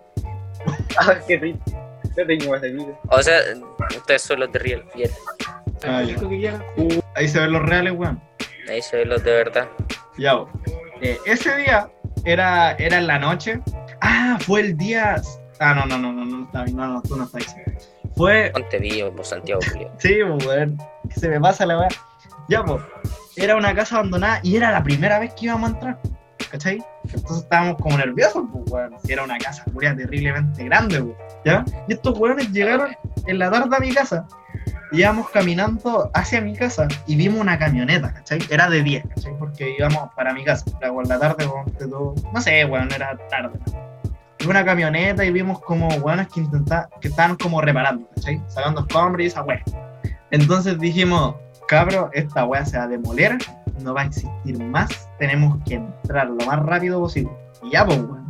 [0.98, 1.72] Ah, qué triste.
[2.16, 2.94] No tengo más amigos.
[3.08, 3.38] O sea,
[3.96, 5.10] ustedes son los de Real Fiel.
[5.84, 6.62] Ah, ya.
[7.16, 8.20] Ahí se ven los reales, weón.
[8.68, 9.68] Ahí se ven los de verdad.
[10.18, 10.34] Ya.
[11.00, 11.90] Eh, ese día
[12.24, 13.60] era, era en la noche.
[14.02, 15.20] Ah, fue el día.
[15.58, 17.62] Ah, no, no, no, no, no, está bien, no, no, tú no estás ahí.
[18.16, 18.50] Fue.
[18.52, 19.90] Ponte vivo, por Santiago Julio.
[19.98, 20.78] Sí, weón.
[21.16, 21.88] Se me pasa la weá.
[22.48, 22.82] Ya, pues.
[23.36, 25.98] Era una casa abandonada y era la primera vez que íbamos a entrar.
[26.50, 26.84] ¿Cachai?
[27.04, 28.94] Entonces estábamos como nerviosos, pues, weón.
[29.02, 31.16] Si era una casa terriblemente grande, pues.
[31.44, 31.64] ¿Ya?
[31.88, 32.94] Y estos weones llegaron
[33.26, 34.26] en la tarde a mi casa.
[34.92, 38.40] Íbamos caminando hacia mi casa y vimos una camioneta, ¿cachai?
[38.50, 39.32] Era de 10, ¿cachai?
[39.38, 40.66] Porque íbamos para mi casa.
[40.78, 43.58] Por la tarde, weón, todo- no sé, weón, era tarde.
[44.38, 48.42] Vimos una camioneta y vimos como weones que intentaban, que estaban como reparando, ¿cachai?
[48.48, 49.62] Sacando escombros y esa weá.
[50.30, 51.36] Entonces dijimos,
[51.72, 53.38] cabro, esta weá se va a demoler,
[53.80, 57.32] no va a existir más, tenemos que entrar lo más rápido posible.
[57.62, 58.26] Y ya, pues, weón.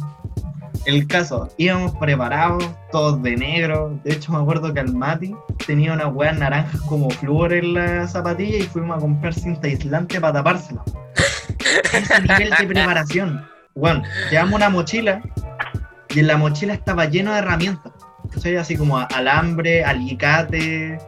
[0.86, 3.99] el caso, íbamos preparados, todos de negro.
[4.05, 5.34] De hecho, me acuerdo que el Mati
[5.66, 10.20] tenía unas weas naranjas como flúor en la zapatilla y fuimos a comprar cinta aislante
[10.20, 10.84] para tapársela.
[11.93, 13.45] Ese nivel de preparación.
[13.74, 15.20] Bueno, llevamos una mochila
[16.11, 17.93] y en la mochila estaba lleno de herramientas.
[18.32, 18.57] ¿Cachai?
[18.57, 21.01] Así como alambre, alicate.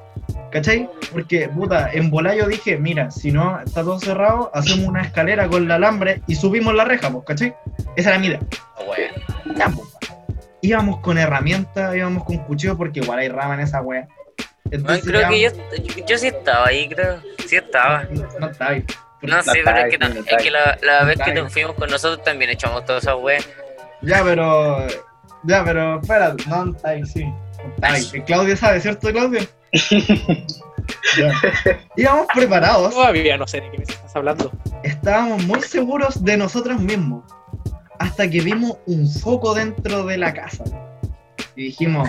[0.54, 0.88] ¿Cachai?
[1.12, 5.48] Porque, puta, en bola yo dije, mira, si no está todo cerrado, hacemos una escalera
[5.48, 7.56] con el alambre y subimos la reja, pues, ¿cachai?
[7.96, 8.38] Esa era mi idea.
[8.86, 9.14] Bueno,
[9.56, 9.88] Ya, pues,
[10.62, 14.06] íbamos con herramientas, íbamos con cuchillo porque igual hay rama en esa wea.
[14.64, 15.50] Bueno, creo que yo,
[15.82, 17.20] yo, yo sí estaba ahí, creo.
[17.48, 18.04] Sí estaba.
[18.12, 18.84] No, no está ahí.
[19.22, 21.90] No está pero es que, no- es que la, la vez que nos fuimos con
[21.90, 23.44] nosotros también echamos todas esas weas.
[24.02, 24.86] Ya, pero.
[25.42, 26.00] Ya, pero.
[26.00, 27.24] Espera, no está ahí, sí.
[27.80, 27.94] No.
[28.12, 29.40] El Claudio sabe, ¿cierto, Claudio?
[31.96, 34.52] Íbamos preparados, Todavía no sé de qué me estás hablando.
[34.82, 37.24] estábamos muy seguros de nosotros mismos.
[37.98, 40.64] Hasta que vimos un foco dentro de la casa.
[41.56, 42.08] Y dijimos,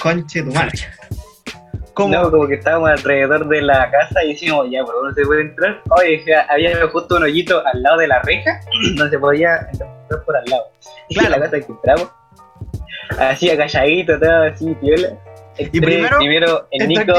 [0.00, 0.78] conche tu madre.
[1.94, 2.14] ¿Cómo?
[2.14, 5.42] No, como que estábamos alrededor de la casa y decíamos, ya, ¿por dónde se puede
[5.42, 5.82] entrar?
[5.90, 8.60] Oye, había justo un hoyito al lado de la reja
[8.96, 10.64] donde se podía entrar por al lado.
[11.08, 11.30] Y Claro.
[11.36, 12.08] la casa que entramos,
[13.18, 15.08] así acalladito, todo así, piola.
[15.58, 17.12] Entré primero, primero el Nico,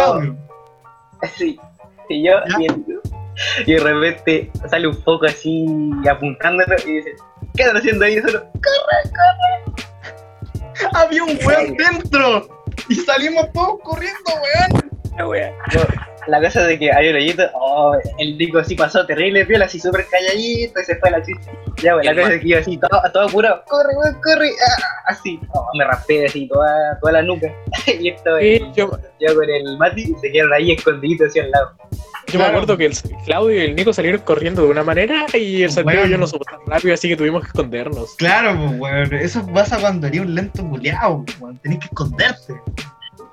[1.22, 1.60] así,
[2.10, 2.56] y yo, Ya.
[2.62, 3.02] y el Nico.
[3.66, 5.66] Y de repente sale un foco así
[6.10, 7.16] apuntándolo y dice,
[7.56, 8.18] ¿qué están haciendo ahí?
[8.18, 8.44] Y solo,
[10.94, 12.48] Había un weón dentro.
[12.90, 14.92] Y salimos todos corriendo, weón.
[15.18, 15.52] La wea.
[15.76, 15.82] No,
[16.28, 19.80] la cosa de que hay un hoyito, oh, el Nico así pasó terrible, piola, así
[19.80, 21.52] súper calladito y se fue a la chiste.
[21.82, 24.84] Ya, pues, la cosa es que iba así, todo, todo apurado, corre, weón, corre, ah,
[25.08, 27.48] así, oh, me raspé así toda, toda la nuca.
[28.00, 31.52] y esto, Sí, el- yo- yo con el Mati se quedaron ahí escondiditos así al
[31.52, 31.72] lado.
[32.28, 32.44] Yo Claro.
[32.54, 32.94] me acuerdo que el
[33.26, 36.08] Claudio y el Nico salieron corriendo de una manera y el Santiago Bueno.
[36.08, 38.16] y yo no somos tan rápido, así que tuvimos que escondernos.
[38.16, 39.14] Claro, pues, weón.
[39.16, 41.58] Eso pasa cuando eres un lento culiao, weón.
[41.60, 42.54] Tenés que esconderte.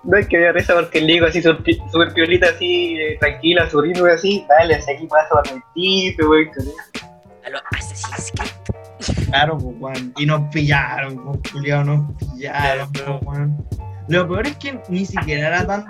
[0.02, 3.16] No es que había risa porque el Nico así súper pi- súper piolita así, eh,
[3.20, 9.26] tranquilo, a su ritmo así, dale, así aquí pasa barretito, con- A los Assassin's Creed.
[9.28, 10.12] Claro, pues, weón.
[10.18, 13.66] Y nos pillaron, pues, culiao, nos pillaron, pues, weón.
[14.08, 15.86] Lo peor es que ni siquiera era tan.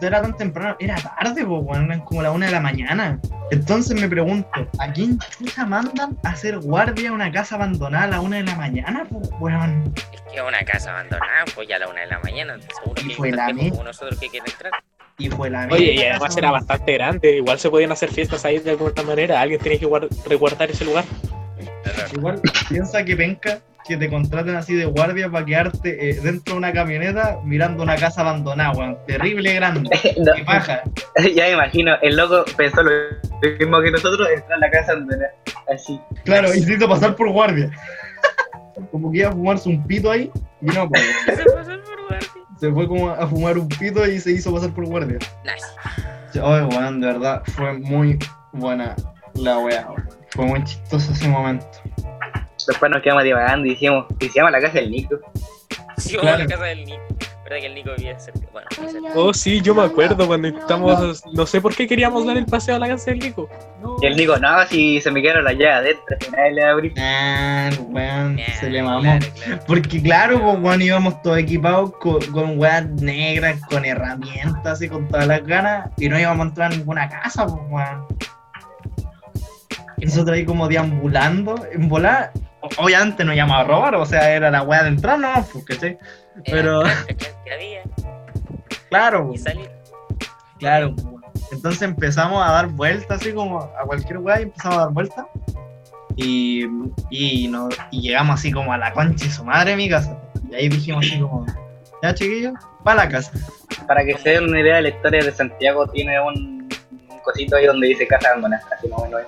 [0.00, 1.84] Era tan temprano, era tarde, pues, weón.
[1.84, 3.18] Eran como la una de la mañana.
[3.50, 4.48] Entonces me pregunto,
[4.78, 8.44] ¿a quién chucha mandan a hacer guardia a una casa abandonada a la una de
[8.44, 9.92] la mañana, pues, weón?
[10.32, 12.56] Que es una casa abandonada, pues ya a la una de la mañana.
[12.82, 14.72] Seguro Y que fue la como nosotros que quieren entrar.
[15.18, 16.52] Y fue la Oye, y además casa era abandonada.
[16.52, 20.08] bastante grande, igual se podían hacer fiestas ahí de alguna manera, alguien tenía que guar-
[20.26, 21.04] resguardar ese lugar.
[22.16, 26.58] Igual piensa que penca que te contraten así de guardia para quedarte eh, dentro de
[26.58, 28.98] una camioneta mirando una casa abandonada, weón.
[29.06, 29.90] Terrible grande.
[30.18, 30.82] No, Qué paja.
[31.34, 32.90] ya me imagino, el loco pensó lo
[33.58, 35.30] mismo que nosotros, entró en la casa era
[35.74, 36.00] así.
[36.24, 37.70] Claro, y se hizo pasar por guardia.
[38.90, 40.30] Como que iba a fumarse un pito ahí
[40.60, 41.02] y no, pues,
[42.58, 45.18] se fue como a fumar un pito y se hizo pasar por guardia.
[45.44, 46.40] Nice.
[46.40, 48.18] Oye, weón, de verdad, fue muy
[48.52, 48.94] buena
[49.34, 49.86] la weá.
[50.30, 51.66] Fue muy chistoso ese momento.
[52.66, 55.16] Después nos quedamos divagando y dijimos, y se llama la casa del Nico.
[55.98, 56.26] Sí, Claro.
[56.26, 57.02] vamos a la casa del Nico.
[57.44, 58.40] ¿Verdad que el Nico vivía cerca?
[58.52, 58.68] Bueno.
[59.16, 61.24] Oh, sí, yo me acuerdo cuando estamos.
[61.32, 63.48] No sé por qué queríamos dar el paseo a la casa del Nico.
[64.00, 66.94] Y él dijo, no, si se me quedaron las llaves adentro, al final le abrí.
[66.98, 69.00] Ah, weón, se le mamó.
[69.02, 69.62] Claro, claro.
[69.66, 75.08] Porque claro, pues, weón, íbamos todos equipados con, con weas negras, con herramientas y con
[75.08, 78.06] todas las ganas, y no íbamos a entrar a ninguna casa, pues, weón.
[79.98, 82.32] Y nosotros ahí como deambulando, en volar,
[82.78, 85.98] obviamente no íbamos a robar, o sea, era la wea de entrar, no, pues, ¿cachai?
[86.44, 86.82] Pero-
[87.44, 87.82] que había
[88.88, 89.70] Claro, y salir.
[90.58, 90.94] claro.
[90.96, 91.06] pues.
[91.52, 95.26] Entonces empezamos a dar vueltas, así como a cualquier wea, y empezamos a dar vueltas.
[96.16, 96.64] Y,
[97.10, 100.16] y, no, y llegamos así como a la concha de su madre, mi casa.
[100.50, 101.46] Y ahí dijimos así como,
[102.02, 102.52] ya chiquillos,
[102.84, 103.32] para la casa.
[103.86, 106.68] Para que se den una idea de la historia de Santiago, tiene un,
[107.08, 109.22] un cosito ahí donde dice casa abandonada, así más o menos.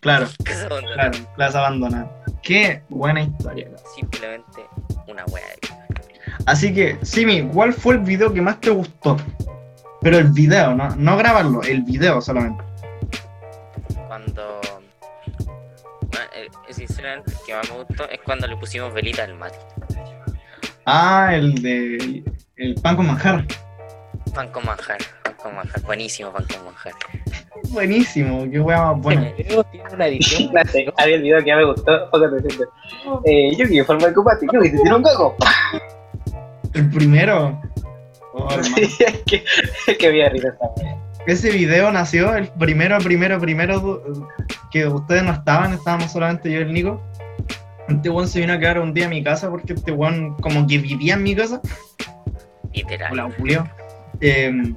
[0.00, 1.10] Claro, Casa abandonada.
[1.10, 2.10] claro, plaza abandonada.
[2.42, 3.68] Qué buena historia.
[3.94, 4.60] Simplemente
[5.08, 5.63] una wea de.
[6.46, 9.16] Así que, Simi, ¿cuál fue el video que más te gustó?
[10.02, 12.62] Pero el video, no, no grabarlo, el video solamente.
[14.06, 14.60] Cuando.
[15.38, 19.56] Bueno, eh, sinceramente, el que más me gustó es cuando le pusimos velita al mate.
[20.84, 22.22] Ah, el de
[22.56, 23.46] el pan con manjar.
[24.34, 25.80] Pan con manjar, pan con manjar.
[25.82, 26.92] Buenísimo pan con manjar.
[27.70, 29.32] Buenísimo, qué wea más buena.
[29.32, 30.52] Video tiene una edición.
[30.52, 32.10] No sé, había el video que ya me gustó.
[33.24, 35.36] Eh, yo que forma de combate, ¿qué te tiró un coco?
[36.74, 37.60] El primero.
[38.34, 38.76] Oh, hermano.
[38.76, 39.44] Sí, es que,
[39.86, 40.96] es que había risa wea.
[41.26, 44.02] Ese video nació el primero, primero, primero
[44.70, 47.02] que ustedes no estaban, estábamos solamente yo y el Nico.
[47.88, 50.66] Este weón se vino a quedar un día a mi casa porque este weón como
[50.66, 51.62] que vivía en mi casa.
[52.74, 53.12] Literal.
[53.12, 53.66] Hola, Julio.
[54.20, 54.74] Eh,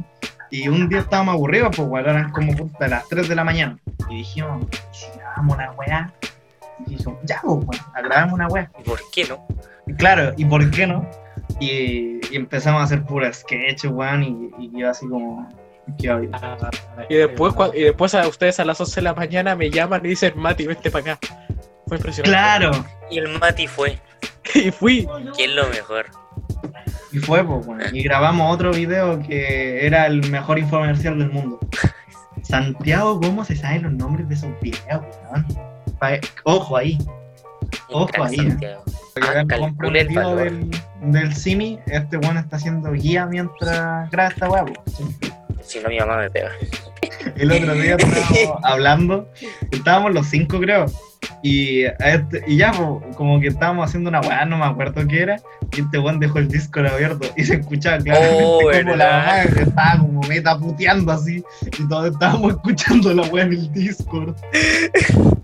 [0.49, 3.77] y un día estábamos aburridos, pues weón, eran como puta, las 3 de la mañana.
[4.09, 6.13] Y dijimos, ¿y si grabamos una weá?
[6.85, 8.71] Y dijimos, ya, pues weón, grabamos una weá.
[8.85, 9.45] ¿Por qué no?
[9.85, 11.09] Y Claro, ¿y por qué no?
[11.59, 15.49] Y, y empezamos a hacer pura sketch, weón, y, y yo así como.
[16.09, 16.69] Ah,
[17.09, 20.09] y después, y después a ustedes a las 11 de la mañana me llaman y
[20.09, 21.27] dicen, Mati, vente para acá.
[21.87, 22.29] Fue impresionante.
[22.29, 22.71] Claro,
[23.09, 23.97] Y el Mati fue.
[24.53, 25.07] Y fui.
[25.35, 26.05] que es lo mejor?
[27.11, 27.95] y fue, pues, weón.
[27.95, 31.59] Y grabamos otro video que era el mejor infomercial del mundo.
[32.43, 35.45] Santiago, ¿cómo se saben los nombres de esos videos, weón?
[36.43, 36.97] Ojo ahí.
[37.89, 38.37] Ojo ahí,
[39.47, 40.37] calcula el valor.
[40.37, 40.69] del,
[41.11, 44.65] del Simi, este weón está haciendo guía mientras graba esta weá.
[45.63, 46.51] Si no, mi mamá me pega.
[47.35, 49.29] El otro día estábamos hablando,
[49.71, 50.85] estábamos los cinco creo,
[51.43, 52.71] y, a este- y ya
[53.15, 55.37] como que estábamos haciendo una weá, no me acuerdo qué era,
[55.75, 58.95] y este weón dejó el Discord abierto y se escuchaba claramente Oh, como ¿verdad?
[58.97, 61.43] la mamá estaba como meta puteando así,
[61.77, 64.35] y todos estábamos escuchando la weá en el Discord.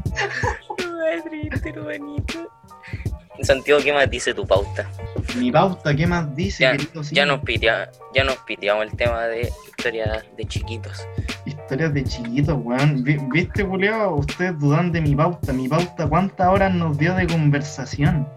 [3.42, 4.90] Santiago, ¿qué más dice tu pauta?
[5.38, 9.24] Mi pauta, ¿qué más dice, Ya, querido ya nos pitea- ya nos piteamos el tema
[9.24, 11.08] de historia de chiquitos.
[11.46, 13.04] Historias de chiquitos, weón.
[13.04, 14.12] Vi- ¿Viste, Julio?
[14.16, 15.52] Ustedes dudan de mi pauta.
[15.52, 18.28] Mi pauta, ¿cuántas horas nos dio de conversación?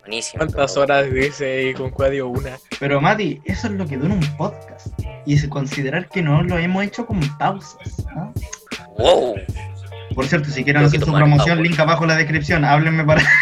[0.00, 0.38] Buenísimo.
[0.44, 2.58] ¿Cuántas horas dice y con cuadio una?
[2.80, 4.88] Pero Mati, eso es lo que dura un podcast.
[5.24, 8.04] Y se considerar que no lo hemos hecho con pausas.
[8.14, 8.32] ¿no?
[8.98, 9.34] ¡Wow!
[10.14, 12.64] Por cierto, si quieren hacer su promoción, link abajo en la descripción.
[12.64, 13.22] Háblenme para.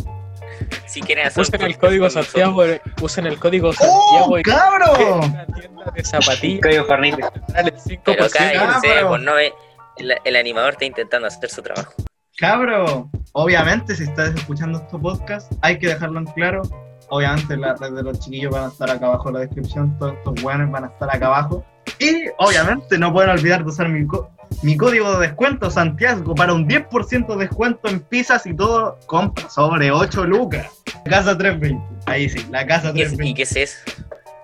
[0.86, 5.16] Si quieren hacer Usen el código Santiago, eh, usen el código ¡Oh, Santiago y cabro!
[5.18, 6.60] una tienda de zapatillas.
[6.62, 7.18] Código Fornite.
[7.48, 8.00] Dale el 5%.
[8.04, 9.08] Pero cállense, Cabro.
[9.08, 9.52] pues no ve.
[9.98, 11.92] El, el animador está intentando hacer su trabajo.
[12.38, 16.62] Cabro, obviamente, si estás escuchando este podcast, hay que dejarlo en claro.
[17.08, 19.96] Obviamente, las redes de los chiquillos van a estar acá abajo en la descripción.
[19.98, 21.64] Todos estos buenos van a estar acá abajo.
[21.98, 24.06] Y obviamente, no pueden olvidar de usar mi,
[24.62, 28.98] mi código de descuento Santiago para un 10% de descuento en pizzas y todo.
[29.06, 30.66] Compra sobre 8 lucas.
[31.04, 31.82] Casa 320.
[32.06, 33.34] Ahí sí, la casa ¿Qué es- ¿Y 320.
[33.34, 33.78] qué es eso?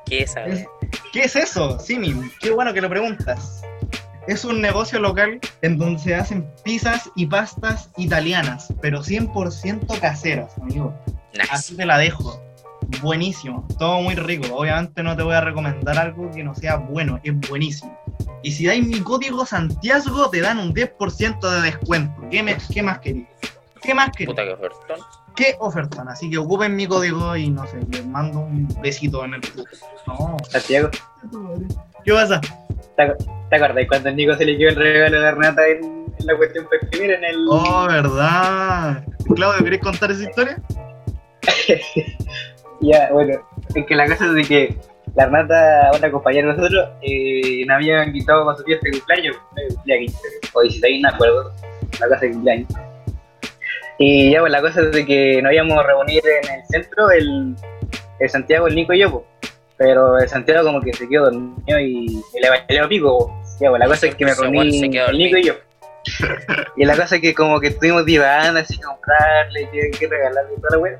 [0.06, 0.66] ¿Qué es ver?
[1.12, 2.14] ¿Qué es eso, Simi?
[2.40, 3.62] Qué bueno que lo preguntas.
[4.28, 10.52] Es un negocio local en donde se hacen pizzas y pastas italianas, pero 100% caseras,
[10.60, 10.94] amigo.
[11.50, 11.76] Así Nice.
[11.76, 12.40] te la dejo.
[13.00, 14.54] Buenísimo, todo muy rico.
[14.54, 17.96] Obviamente no te voy a recomendar algo que no sea bueno, es buenísimo.
[18.42, 22.20] Y si dais mi código Santiago, te dan un 10% de descuento.
[22.30, 23.26] ¿Qué, me- qué más queréis?
[23.80, 24.30] ¿Qué más queréis?
[24.30, 24.98] Puta que ofertón.
[25.34, 26.08] ¿Qué ofertan?
[26.08, 29.40] Así que ocupen mi código y no sé, les mando un besito en el.
[30.06, 30.90] No, Santiago,
[32.04, 32.40] ¿qué pasa?
[32.96, 35.84] ¿te, acuerdas cuando el Nico se le quedó el regalo de Renata en,
[36.18, 37.46] en la cuestión para escribir en el.
[37.48, 39.04] Oh, verdad.
[39.34, 40.62] Claudio, ¿querés contar esa historia?
[42.82, 43.40] Ya, bueno,
[43.74, 44.76] es que la cosa es de que
[45.14, 49.36] la Renata, una compañera de nosotros, eh, nos había invitado para su fiesta de cumpleaños,
[49.84, 50.18] 15
[50.52, 51.52] o 16, no acuerdo,
[52.00, 52.68] la casa de cumpleaños.
[53.98, 57.10] Y ya, pues la cosa es de que nos íbamos a reunir en el centro,
[57.10, 57.54] el,
[58.18, 59.52] el Santiago, el Nico y yo, pues.
[59.76, 63.28] pero el Santiago como que se quedó dormido y, y le valió pico.
[63.28, 63.58] pues.
[63.60, 65.54] Ya, pues la cosa es que me reuní se el Nico y yo.
[66.76, 70.60] Y la cosa es que como que estuvimos divagando así, comprarle, qué, qué regalarle y
[70.60, 70.98] toda la wea.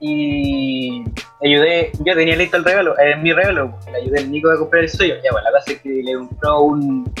[0.00, 1.04] Y
[1.42, 4.58] ayudé, yo tenía listo el regalo, eh, mi regalo, pues, le ayudé al Nico a
[4.58, 5.14] comprar el suyo.
[5.24, 7.14] Ya, bueno, la cosa es que le compró un,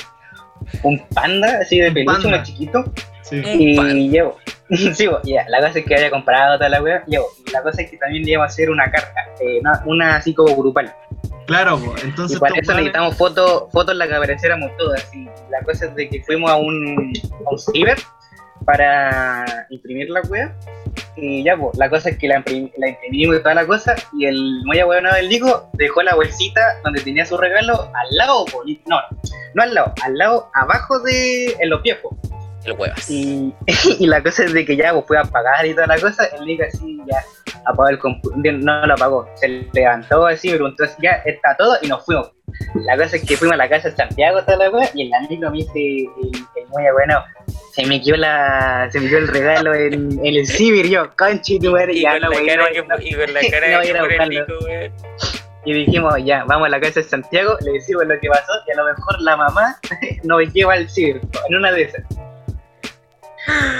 [0.82, 2.84] un panda así de peluche, uno chiquito.
[3.22, 3.42] Sí.
[3.44, 4.36] Y llevo,
[4.70, 7.28] sí, pues, ya, la cosa es que había comprado toda la wea, llevo.
[7.46, 10.16] Y la cosa es que también le íbamos a hacer una carta, eh, una, una
[10.16, 10.92] así como grupal.
[11.46, 15.14] Claro, pues, entonces Y para eso necesitamos fotos fotos en las que apareciéramos todas.
[15.14, 17.12] Y la cosa es de que fuimos a un,
[17.46, 17.98] a un ciber
[18.64, 20.54] para imprimir la wea.
[21.16, 22.44] Y ya, pues, la cosa es que la,
[22.76, 23.94] la imprimimos y toda la cosa.
[24.18, 28.44] Y el muy abuelo del Nico dejó la bolsita donde tenía su regalo al lado,
[28.86, 29.00] no,
[29.54, 31.98] no al lado, al lado, abajo de en los pies.
[32.66, 33.10] El huevas.
[33.10, 33.54] Y,
[33.98, 36.24] y la cosa es de que ya pues, fue a pagar y toda la cosa,
[36.38, 37.22] el Nico así ya
[37.64, 41.76] apagó el computador, no lo apagó, se levantó así, me preguntó así, ya está todo
[41.82, 42.30] y nos fuimos.
[42.74, 45.14] La cosa es que fuimos a la casa de Santiago toda la wea, y el
[45.14, 47.24] amigo me dice, el, el muy bueno,
[47.72, 51.58] se me quedó la, se me quedó el regalo en, en el ciber, yo, conchi
[51.58, 52.96] tu madre, Y ya con no cara no, que- no.
[53.00, 54.28] y con la cara que el.
[54.30, 54.92] Nico, weón.
[55.64, 58.70] Y dijimos, ya, vamos a la casa de Santiago, le decimos lo que pasó, y
[58.70, 59.76] a lo mejor la mamá
[60.22, 62.02] nos lleva al ciber, en una de esas.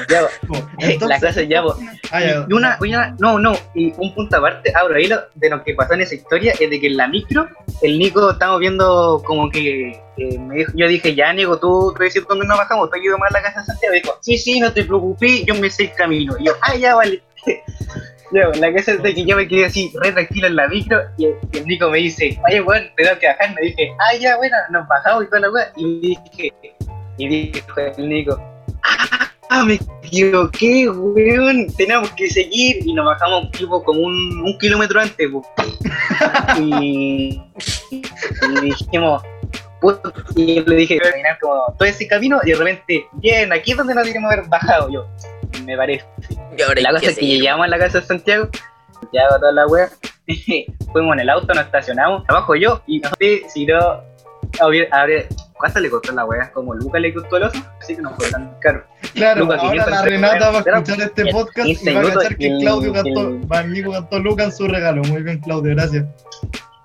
[0.08, 0.54] Ya, po.
[0.54, 1.62] Po, la clase ya.
[2.10, 2.46] Ah, ya.
[2.48, 5.94] Y una, una, no, no, y un punto aparte, abro hilo de lo que pasó
[5.94, 7.48] en esa historia es de que en la micro,
[7.82, 12.04] el Nico estamos viendo como que eh, me dijo, yo dije, ya Nico, tú te
[12.04, 13.94] decir dónde nos bajamos, te ayudo más a la casa de Santiago.
[13.94, 16.36] Dijo, sí, sí, no te preocupes, yo me sé el camino.
[16.38, 17.22] Y yo, ah, ya, vale.
[18.32, 21.00] Ya, la cosa es de que yo me quedé así, re tranquilo en la micro,
[21.16, 23.54] y el, y el Nico me dice, oye, weón, te tengo que bajar.
[23.54, 25.72] Me dije, ah, ya, bueno, nos bajamos y toda la weá.
[25.76, 26.52] Y dije,
[27.18, 28.36] y dijo el Nico,
[28.82, 29.26] ah,
[29.64, 32.86] me equivoqué, weón, tenemos que seguir.
[32.86, 35.28] Y nos bajamos tipo como un, un kilómetro antes.
[36.59, 37.42] Y,
[37.90, 39.22] y dijimos,
[39.80, 43.76] puta, y le dije, caminar como todo ese camino, y de repente, bien, aquí es
[43.76, 45.07] donde nos deberíamos haber bajado yo.
[45.64, 46.05] Me parece.
[46.80, 48.49] La cosa que es que llegamos a la casa de Santiago,
[49.12, 49.90] ya toda la wea,
[50.92, 54.88] fuimos en el auto, nos estacionamos, abajo yo, y no sé si no, a ver,
[54.92, 55.28] a ver,
[55.59, 56.50] ¿cuánto le costó la wea?
[56.52, 58.84] Como Luca le costó el oso, así que no fue tan caro.
[59.14, 62.12] Claro, Lucas, ahora 500 la Renata va a escuchar este podcast y 15 va a
[62.12, 65.02] cachar que Claudio gastó, va, Nico gastó Lucas en su regalo.
[65.04, 66.04] Muy bien, Claudio, gracias.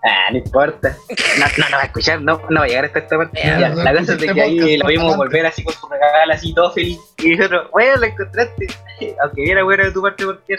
[0.04, 0.96] Ah, no importa.
[1.40, 3.40] No, no, no va a escuchar, no, no va a llegar hasta esta parte.
[3.44, 5.74] Ya, Ya, no la cosa es de escuché que ahí lo vimos volver así con
[5.76, 6.98] su regalo, así todo feliz.
[7.20, 8.68] Y nosotros, bueno, lo encontraste.
[9.24, 10.56] Aunque viera bueno de tu parte, porque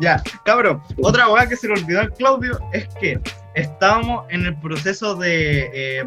[0.00, 3.20] Ya, cabrón, otra weá que se le olvidó al Claudio es que
[3.54, 5.70] estábamos en el proceso de.
[5.72, 6.04] eh,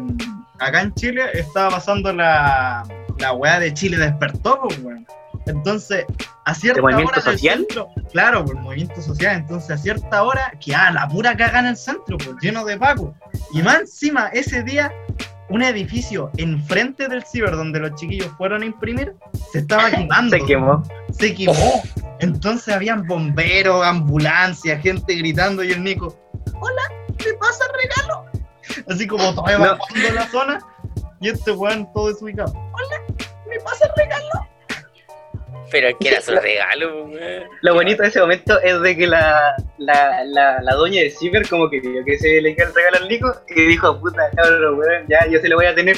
[0.58, 2.84] acá en Chile estaba pasando la,
[3.18, 5.06] la weá de Chile despertó, pues, weón.
[5.46, 6.04] Entonces,
[6.44, 7.58] a cierta ¿De movimiento hora en el social?
[7.58, 9.36] centro- claro, por movimiento social.
[9.36, 12.76] Entonces, a cierta hora, que ah, la pura caga en el centro, pues, lleno de
[12.78, 13.10] pacos.
[13.52, 14.92] Y más encima, ese día,
[15.48, 19.14] un edificio enfrente del ciber donde los chiquillos fueron a imprimir,
[19.52, 20.82] se estaba quemando se quemó.
[21.10, 21.82] se quemó.
[22.20, 26.16] Entonces habían bomberos, ambulancias, gente gritando y el Nico,
[26.60, 28.24] hola, ¿me pasa el regalo?
[28.88, 30.58] Así como todo evacuando la zona
[31.20, 32.52] y este weón todo desubicado.
[32.52, 33.16] Hola,
[33.48, 34.48] ¿me pasa el regalo?
[35.72, 37.44] Pero que era su regalo, weón.
[37.62, 41.48] Lo bonito de ese momento es de que la, la, la, la doña de Ciber
[41.48, 44.78] como que vio que se le quedó el regalo al Nico y dijo, puta cabrón,
[44.78, 45.96] weón, ya yo se lo voy a tener.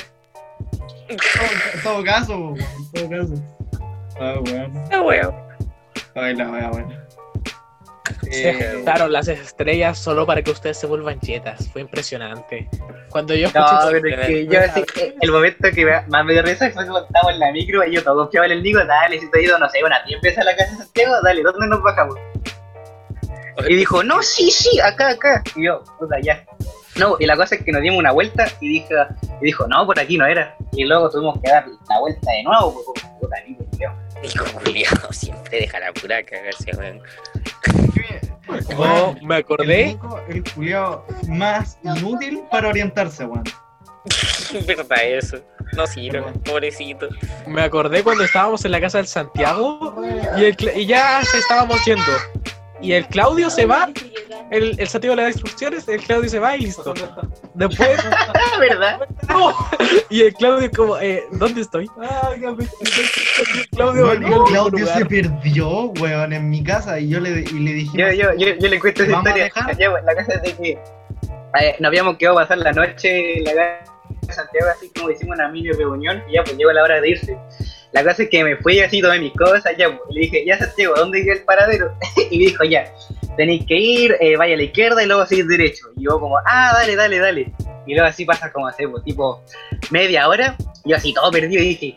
[1.09, 2.59] En todo, todo caso, weón,
[2.95, 3.35] en todo caso.
[4.19, 4.85] Ah, weón.
[4.91, 5.45] Ah, weón.
[6.15, 7.04] Ay, la wea, weón.
[8.23, 11.69] Se Eh, juntaron las estrellas solo para que ustedes se vuelvan chetas.
[11.73, 12.69] Fue impresionante.
[13.09, 14.85] Cuando yo escuché No, pero es que yo así,
[15.21, 18.03] el momento que más me dio risa fue cuando estábamos en la micro y yo
[18.03, 20.39] todo confiaba en el Nico, dale, si te he ido, no sé, unas 10 veces
[20.39, 22.19] a la casa de Santiago, dale, ¿dónde nos bajamos?
[23.69, 25.43] Y dijo, no, sí, sí, acá, acá.
[25.55, 26.45] Y yo, puta, ya.
[26.97, 28.95] No, y la cosa es que nos dimos una vuelta y dijo,
[29.41, 30.57] y dijo no, por aquí no era.
[30.73, 33.91] Y luego tuvimos que dar la vuelta de nuevo, pues, puta, Nico, tío.
[34.23, 37.01] Nico culiao siempre deja la pura cagarse, weón.
[38.79, 39.87] oh, me El acordé.
[39.87, 43.45] Nico, el culiao más inútil para orientarse, weón.
[44.67, 45.39] verdad eso.
[45.77, 47.09] No sirve, pobrecito.
[47.47, 49.97] Me acordé cuando estábamos en la casa del Santiago
[50.37, 52.03] y, el y ya se estábamos yendo.
[52.85, 53.89] Y el Claudio se va,
[54.51, 56.93] el, el Santiago le da instrucciones, el Claudio se va y listo.
[57.55, 57.99] Después,
[58.61, 59.01] ¿verdad?
[59.29, 59.55] ¡no!
[60.11, 61.89] y el Claudio como, eh, ¿dónde estoy?
[62.01, 67.09] Ah, ya me- el Claudio al mismo Claudio se perdió, weón, en mi casa y
[67.09, 67.97] yo le, y le dije.
[67.99, 69.91] Yo, yo, yo, yo le cuento esa ¿Vamos a historia.
[70.05, 70.71] la cosa es de que
[71.61, 73.93] eh, nos habíamos quedado a pasar la noche en la casa
[74.27, 77.09] de Santiago, así como hicimos una mini reunión, y ya pues llegó la hora de
[77.11, 77.39] irse.
[77.95, 80.59] La cosa es que me fui así, tomé mis cosas, ya y le dije, ya
[80.59, 81.97] Santiago, ¿dónde queda el paradero?
[82.31, 82.93] y me dijo, ya,
[83.37, 85.87] tenéis que ir, eh, vaya a la izquierda y luego seguir derecho.
[85.97, 87.53] Y yo como, ah, dale, dale, dale.
[87.87, 89.45] Y luego así pasa como, hace, pues, tipo,
[89.93, 91.95] media hora, yo así todo perdido y dije,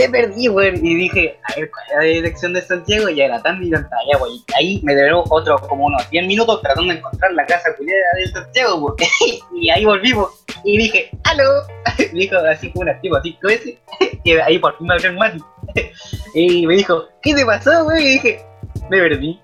[0.00, 0.76] te perdí, weón.
[0.84, 3.08] Y dije, a ver, ¿cuál es la dirección de Santiago?
[3.08, 4.34] Y era tan y tanta, ya, weón.
[4.34, 8.00] Y ahí me duró otro como unos 10 minutos tratando de encontrar la casa culiada
[8.16, 8.96] de Santiago, weón.
[9.54, 10.44] y ahí volvimos.
[10.64, 11.44] Y dije, ¡aló!
[12.12, 13.78] dijo así como un activo así, ¿tú ese?
[14.24, 15.42] y ahí por fin me abrió el Mati.
[16.34, 18.00] y me dijo, ¿qué te pasó, weón?
[18.00, 18.44] Y dije,
[18.88, 19.40] me perdí.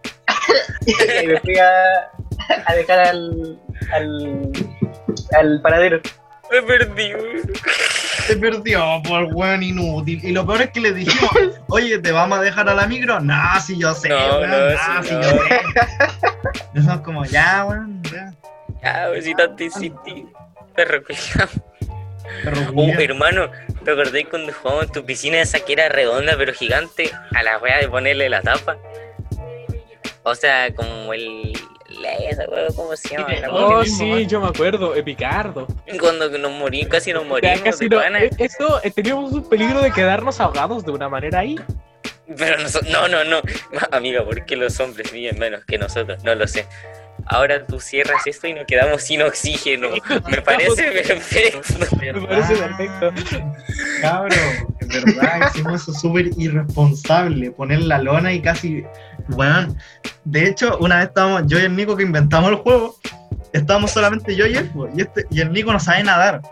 [0.87, 2.11] y me fui a,
[2.67, 3.61] a dejar al,
[3.93, 4.53] al,
[5.39, 6.01] al paradero.
[6.51, 7.53] Me perdí, weón.
[8.27, 10.21] Se perdió por weón inútil.
[10.25, 11.31] Y lo peor es que le dijimos,
[11.69, 13.21] oye, ¿te vamos a dejar a la micro?
[13.21, 15.23] No, si yo sé, No, weón, no, si no.
[15.23, 15.61] yo sé.
[16.75, 18.33] Y somos como, ya, weón, ya.
[18.83, 20.27] Ya, weón, si tanto insistí.
[20.75, 21.49] Perro culiao.
[22.45, 23.01] Uh, culiao.
[23.01, 23.51] hermano,
[23.85, 27.11] ¿te acordás cuando jugamos en tu piscina esa que era redonda pero gigante?
[27.35, 28.77] A la wea de ponerle la tapa.
[30.25, 31.53] O sea, como el.
[32.75, 33.33] ¿Cómo se llama?
[33.41, 34.29] La Oh, mismo, sí, man.
[34.29, 35.67] yo me acuerdo, Epicardo.
[36.01, 39.91] Cuando nos morimos, casi nos morimos casi no- eh, eso, eh, teníamos un peligro de
[39.93, 41.57] quedarnos ahogados de una manera ahí.
[42.37, 43.41] Pero noso- no, no, no.
[43.93, 46.23] Amiga, ¿por qué los hombres viven menos que nosotros?
[46.25, 46.67] No lo sé.
[47.29, 49.89] ahora tú cierras esto y nos quedamos sin oxígeno.
[50.31, 51.61] Me parece perfecto.
[52.01, 53.13] Me parece perfecto.
[54.01, 54.35] Cabro,
[54.81, 58.85] es verdad, hicimos eso súper irresponsable, poner la lona y casi,
[59.29, 59.75] bueno,
[60.25, 62.97] de hecho, una vez estábamos, yo y el Nico que inventamos el juego,
[63.53, 66.43] estábamos solamente yo y él, y, este, y el Nico no sabe nadar.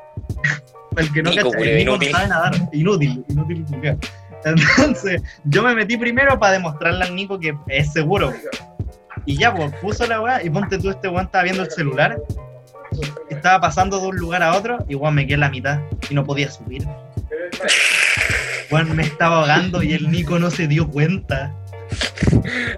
[0.97, 3.67] El que no Nico, cacha, el Nico no sabe nadar, inútil, inútil.
[4.45, 8.33] Entonces, yo me metí primero para demostrarle al Nico que es seguro.
[9.27, 12.21] Y ya, pues puso la weá y ponte tú, este weón estaba viendo el celular,
[13.31, 16.15] estaba pasando de un lugar a otro, y weón me quedé en la mitad y
[16.15, 16.87] no podía subir.
[18.71, 21.55] Weón me estaba ahogando y el Nico no se dio cuenta.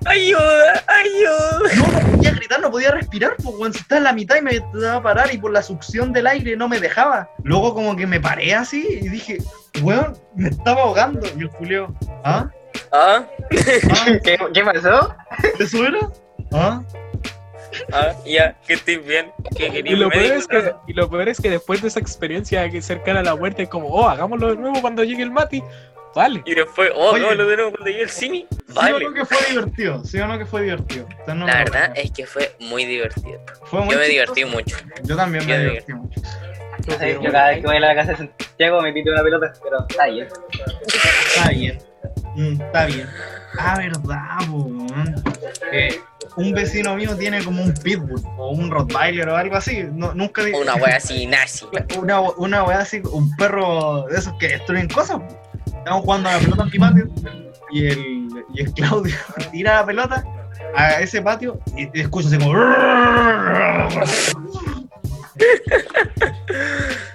[0.05, 0.85] ¡Ayuda!
[0.87, 1.71] ¡Ayuda!
[1.77, 4.43] No, no podía gritar, no podía respirar, pues weón, si estaba en la mitad y
[4.43, 7.31] me daba a parar y por la succión del aire no me dejaba.
[7.43, 9.39] Luego como que me paré así y dije,
[9.83, 11.27] weón, me estaba ahogando.
[11.37, 11.95] Y el Julio,
[12.25, 12.49] ¿ah?
[12.93, 13.25] ¿Ah?
[13.27, 13.27] ¿Ah?
[13.51, 15.15] ¿Qué, qué pasó?
[15.59, 16.11] ¿Te suena?
[16.53, 16.83] ¿Ah?
[17.93, 18.13] ¿Ah?
[18.25, 19.33] Ya, que estoy bien.
[19.57, 22.69] ¿Qué Y lo, peor es que, y lo peor es que después de esa experiencia
[22.71, 25.63] que cercana a la muerte, como, oh, hagámoslo de nuevo cuando llegue el Mati.
[26.17, 26.43] Vale.
[26.47, 27.21] Y después, oh, Oye.
[27.21, 28.47] no, lo de nuevo cuando llegue el cine.
[28.51, 29.05] ¿Sí o Vale.
[29.05, 30.03] no que fue divertido?
[30.03, 31.07] ¿Sí o no que fue divertido?
[31.27, 33.39] No La verdad es que fue muy divertido.
[33.65, 34.79] Fue muy Yo me divertí mucho.
[35.03, 36.23] Yo también Yo me divertí mucho.
[36.89, 39.23] No sé, yo cada vez que voy a la casa de Santiago me pito una
[39.23, 40.29] pelota, pero está bien.
[41.35, 41.79] Está bien.
[42.35, 43.09] Mm, está bien.
[43.59, 44.71] Ah, verdad, po,
[46.37, 49.85] un vecino mío tiene como un pitbull o un rottweiler o algo así.
[49.93, 51.67] No, nunca Una wea así, nazi.
[51.99, 55.19] una, una weá así, un perro de esos que destruyen cosas.
[55.19, 55.46] po.
[55.87, 57.09] Estamos jugando a la pelota en mi patio
[57.71, 59.15] y el, y el Claudio
[59.53, 60.25] tira la pelota
[60.75, 62.55] a ese patio y te escucho así como.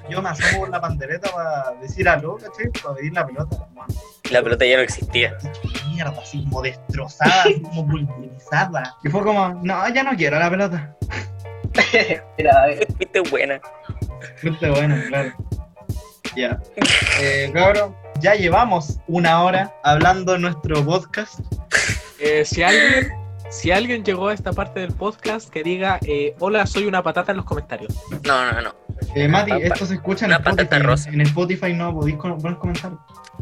[0.10, 2.70] Yo me asomo por la pandereta para decir algo, ¿cachai?
[2.82, 3.68] Para pedir la pelota.
[4.32, 5.38] La pelota ya no existía.
[5.90, 8.96] Mierda, así como destrozada, así como pulverizada.
[9.04, 10.96] Y fue como, no, ya no quiero la pelota.
[12.38, 13.60] Mira, Fuiste buena.
[14.38, 15.34] Fuiste bueno, claro.
[16.38, 16.58] Ya.
[17.20, 21.40] Eh, cabrón, ya llevamos una hora hablando en nuestro podcast.
[22.20, 23.12] Eh, si alguien,
[23.50, 27.32] si alguien llegó a esta parte del podcast, que diga, eh, hola, soy una patata
[27.32, 27.94] en los comentarios.
[28.26, 28.76] No, no, no.
[29.16, 30.84] Eh, Mati, esto se escucha en una patata Spotify.
[30.86, 31.10] rosa.
[31.10, 33.00] En Spotify no podéis con- poner comentarios.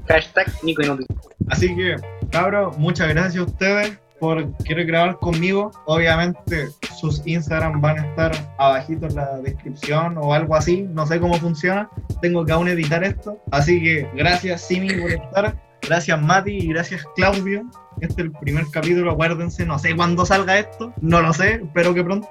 [0.07, 1.07] hashtag Nico Inútil.
[1.49, 1.95] Así que,
[2.31, 5.71] cabros, muchas gracias a ustedes por querer grabar conmigo.
[5.85, 10.83] Obviamente, sus Instagram van a estar abajito en la descripción o algo así.
[10.83, 11.89] No sé cómo funciona.
[12.21, 13.37] Tengo que aún editar esto.
[13.51, 15.55] Así que, gracias, Simi, por estar.
[15.81, 17.63] Gracias, Mati, y gracias, Claudio.
[18.01, 19.65] Este es el primer capítulo, acuérdense.
[19.65, 20.93] No sé cuándo salga esto.
[21.01, 22.29] No lo sé, espero que pronto.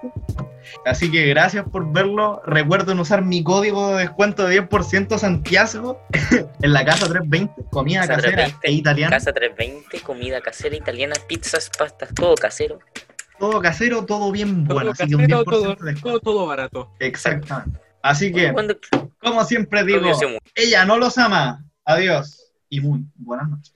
[0.86, 2.40] Así que gracias por verlo.
[2.46, 6.00] Recuerden usar mi código de descuento de 10% Santiago
[6.62, 9.16] en la casa 320, comida Casa casera 320, e italiana.
[9.16, 12.78] Casa 320, comida casera italiana, pizzas, pastas, todo casero.
[13.38, 14.92] Todo casero, todo bien bueno.
[14.92, 16.92] todo así que un casero, 10% todo, de todo, todo barato.
[16.98, 17.78] Exactamente.
[18.02, 18.78] Así que, Cuando
[19.18, 20.12] como siempre digo,
[20.54, 21.64] ella no los ama.
[21.84, 23.72] Adiós y muy buenas noches.